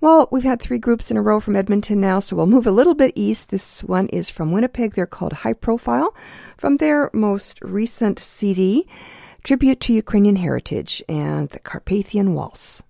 Well, 0.00 0.26
we've 0.32 0.42
had 0.42 0.62
three 0.62 0.78
groups 0.78 1.10
in 1.10 1.18
a 1.18 1.22
row 1.22 1.38
from 1.38 1.54
Edmonton 1.54 2.00
now, 2.00 2.18
so 2.20 2.34
we'll 2.34 2.46
move 2.46 2.66
a 2.66 2.70
little 2.70 2.94
bit 2.94 3.12
east. 3.14 3.50
This 3.50 3.84
one 3.84 4.08
is 4.08 4.30
from 4.30 4.52
Winnipeg. 4.52 4.94
They're 4.94 5.04
called 5.04 5.34
High 5.34 5.52
Profile 5.52 6.16
from 6.56 6.78
their 6.78 7.10
most 7.12 7.60
recent 7.60 8.18
CD, 8.18 8.86
Tribute 9.44 9.80
to 9.80 9.92
Ukrainian 9.92 10.36
Heritage 10.36 11.02
and 11.10 11.50
the 11.50 11.58
Carpathian 11.58 12.32
Waltz. 12.32 12.82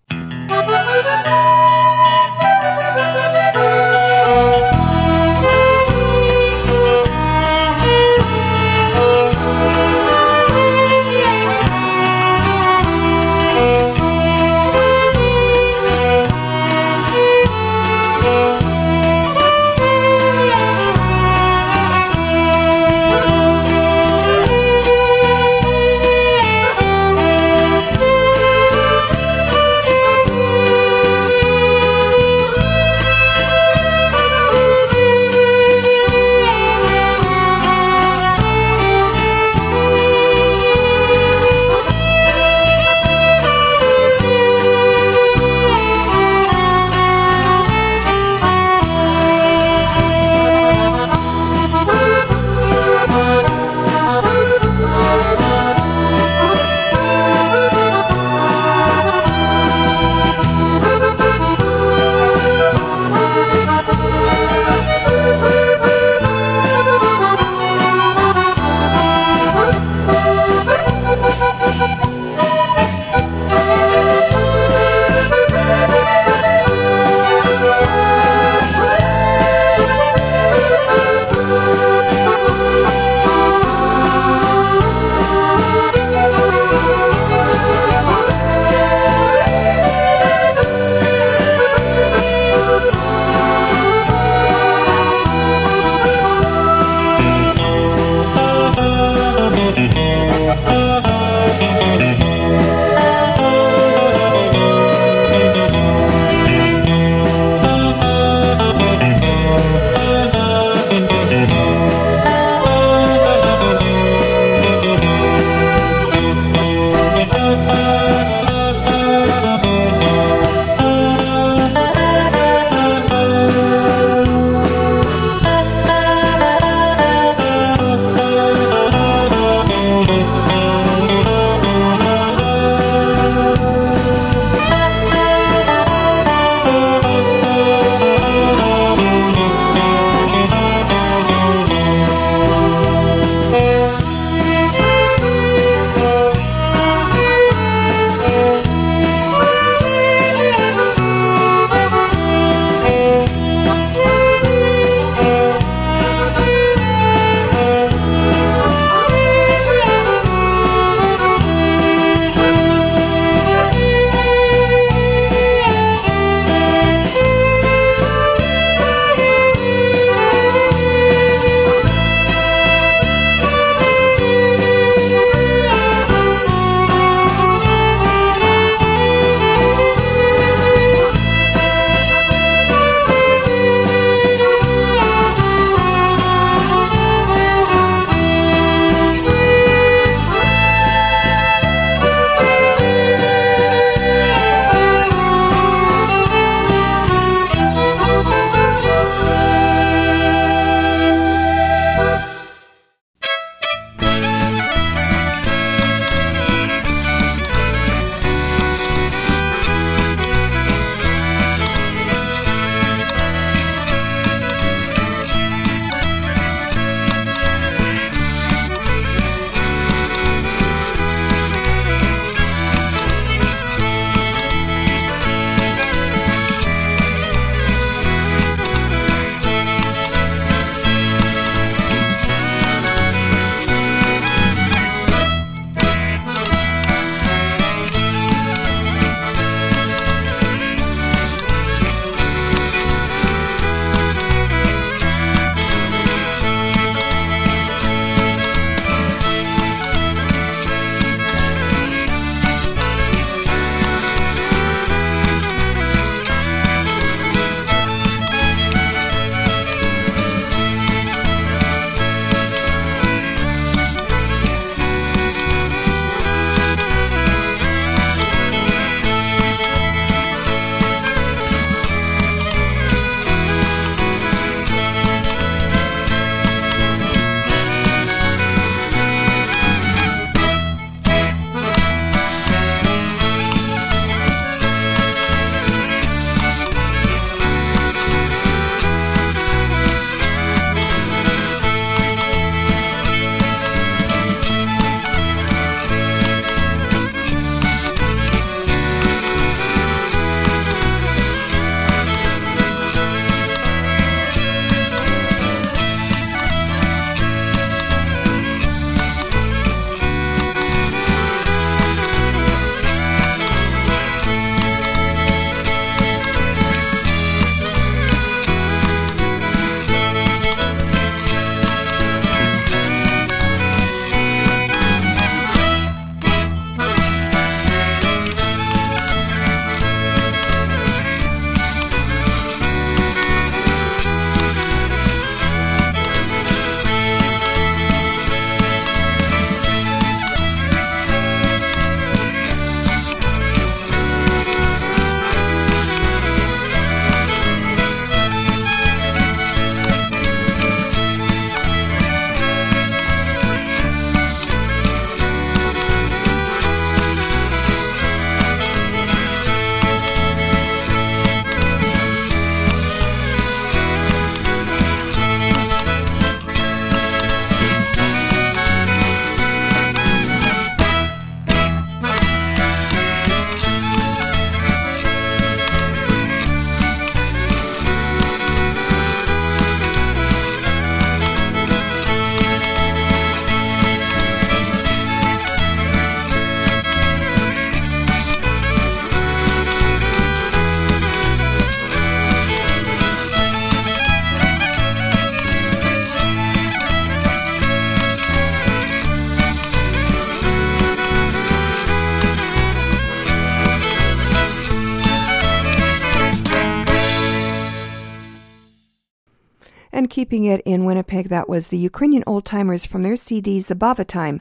keeping 410.32 410.44
it 410.44 410.62
in 410.64 410.86
Winnipeg, 410.86 411.28
that 411.28 411.46
was 411.46 411.68
the 411.68 411.76
Ukrainian 411.76 412.24
old 412.26 412.46
timers 412.46 412.86
from 412.86 413.02
their 413.02 413.16
CD 413.16 413.60
Zabava 413.60 414.06
Time 414.06 414.40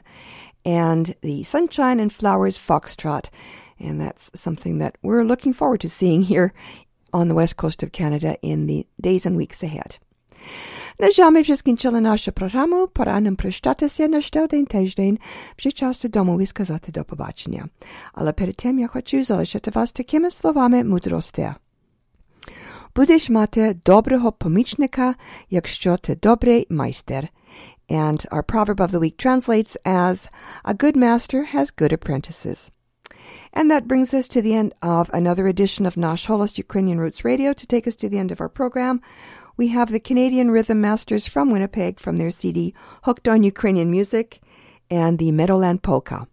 and 0.64 1.14
the 1.20 1.42
Sunshine 1.42 2.00
and 2.00 2.10
Flowers 2.10 2.56
Foxtrot. 2.56 3.28
And 3.78 4.00
that's 4.00 4.30
something 4.34 4.78
that 4.78 4.96
we're 5.02 5.22
looking 5.22 5.52
forward 5.52 5.80
to 5.82 5.90
seeing 5.90 6.22
here 6.22 6.54
on 7.12 7.28
the 7.28 7.34
west 7.34 7.58
coast 7.58 7.82
of 7.82 7.92
Canada 7.92 8.38
in 8.40 8.66
the 8.68 8.86
days 9.02 9.26
and 9.26 9.36
weeks 9.36 9.62
ahead. 9.62 9.98
Leżamy 10.98 11.44
wszystkim 11.44 11.76
czele 11.76 12.00
nasze 12.00 12.32
programu, 12.32 12.88
pora 12.88 13.20
nam 13.20 13.36
przeszczać 13.36 13.78
się 13.92 14.08
na 14.08 14.22
szczel 14.22 14.48
dzień 14.48 14.66
też 14.66 14.94
dzień, 14.94 15.18
przyczasty 15.56 16.08
domu 16.08 16.40
i 16.40 16.46
skazać 16.46 16.82
do 16.92 17.04
pobaczenia. 17.04 17.68
Ale 18.14 18.32
przed 18.32 18.56
tym 18.56 18.78
ja 18.78 18.88
chcę 18.88 19.24
zalecić 19.24 19.64
was 19.72 19.92
takimi 19.92 20.30
słowami 20.30 20.84
mądrostia. 20.84 21.61
Будеш 22.95 23.29
мати 23.29 23.75
доброго 23.85 24.31
помічника, 24.31 25.15
якщо 25.49 25.97
ти 25.97 26.15
добрий 26.15 26.67
майстер. 26.69 27.27
And 27.89 28.27
our 28.31 28.43
proverb 28.43 28.81
of 28.81 28.91
the 28.91 28.99
week 28.99 29.17
translates 29.17 29.77
as, 29.85 30.27
A 30.65 30.73
good 30.73 30.95
master 30.95 31.39
has 31.53 31.71
good 31.71 31.93
apprentices. 31.93 32.69
And 33.53 33.71
that 33.71 33.87
brings 33.87 34.13
us 34.13 34.27
to 34.27 34.41
the 34.41 34.55
end 34.61 34.73
of 34.81 35.09
another 35.13 35.47
edition 35.47 35.85
of 35.85 35.97
Nash 35.97 36.27
Holos 36.27 36.57
Ukrainian 36.57 36.99
Roots 36.99 37.23
Radio. 37.23 37.53
To 37.53 37.65
take 37.65 37.87
us 37.87 37.95
to 37.97 38.09
the 38.09 38.19
end 38.19 38.31
of 38.31 38.41
our 38.41 38.49
program, 38.49 39.01
we 39.55 39.69
have 39.69 39.89
the 39.91 39.99
Canadian 39.99 40.51
Rhythm 40.51 40.79
Masters 40.81 41.25
from 41.27 41.49
Winnipeg 41.49 41.99
from 41.99 42.17
their 42.17 42.31
CD 42.31 42.73
Hooked 43.03 43.27
on 43.27 43.43
Ukrainian 43.43 43.89
Music 43.89 44.41
and 44.89 45.17
the 45.17 45.31
Meadowland 45.31 45.81
Polka. 45.81 46.27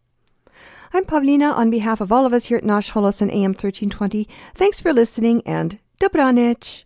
I'm 0.93 1.05
Pavlina 1.05 1.53
on 1.53 1.71
behalf 1.71 2.01
of 2.01 2.13
all 2.13 2.27
of 2.27 2.33
us 2.33 2.45
here 2.47 2.59
at 2.59 2.65
Nash 2.65 2.93
Holos 2.93 3.21
and 3.21 3.31
AM 3.31 3.51
1320. 3.51 4.29
Thanks 4.55 4.81
for 4.81 4.93
listening 4.93 5.43
and 5.47 5.79
Dobranich. 6.00 6.86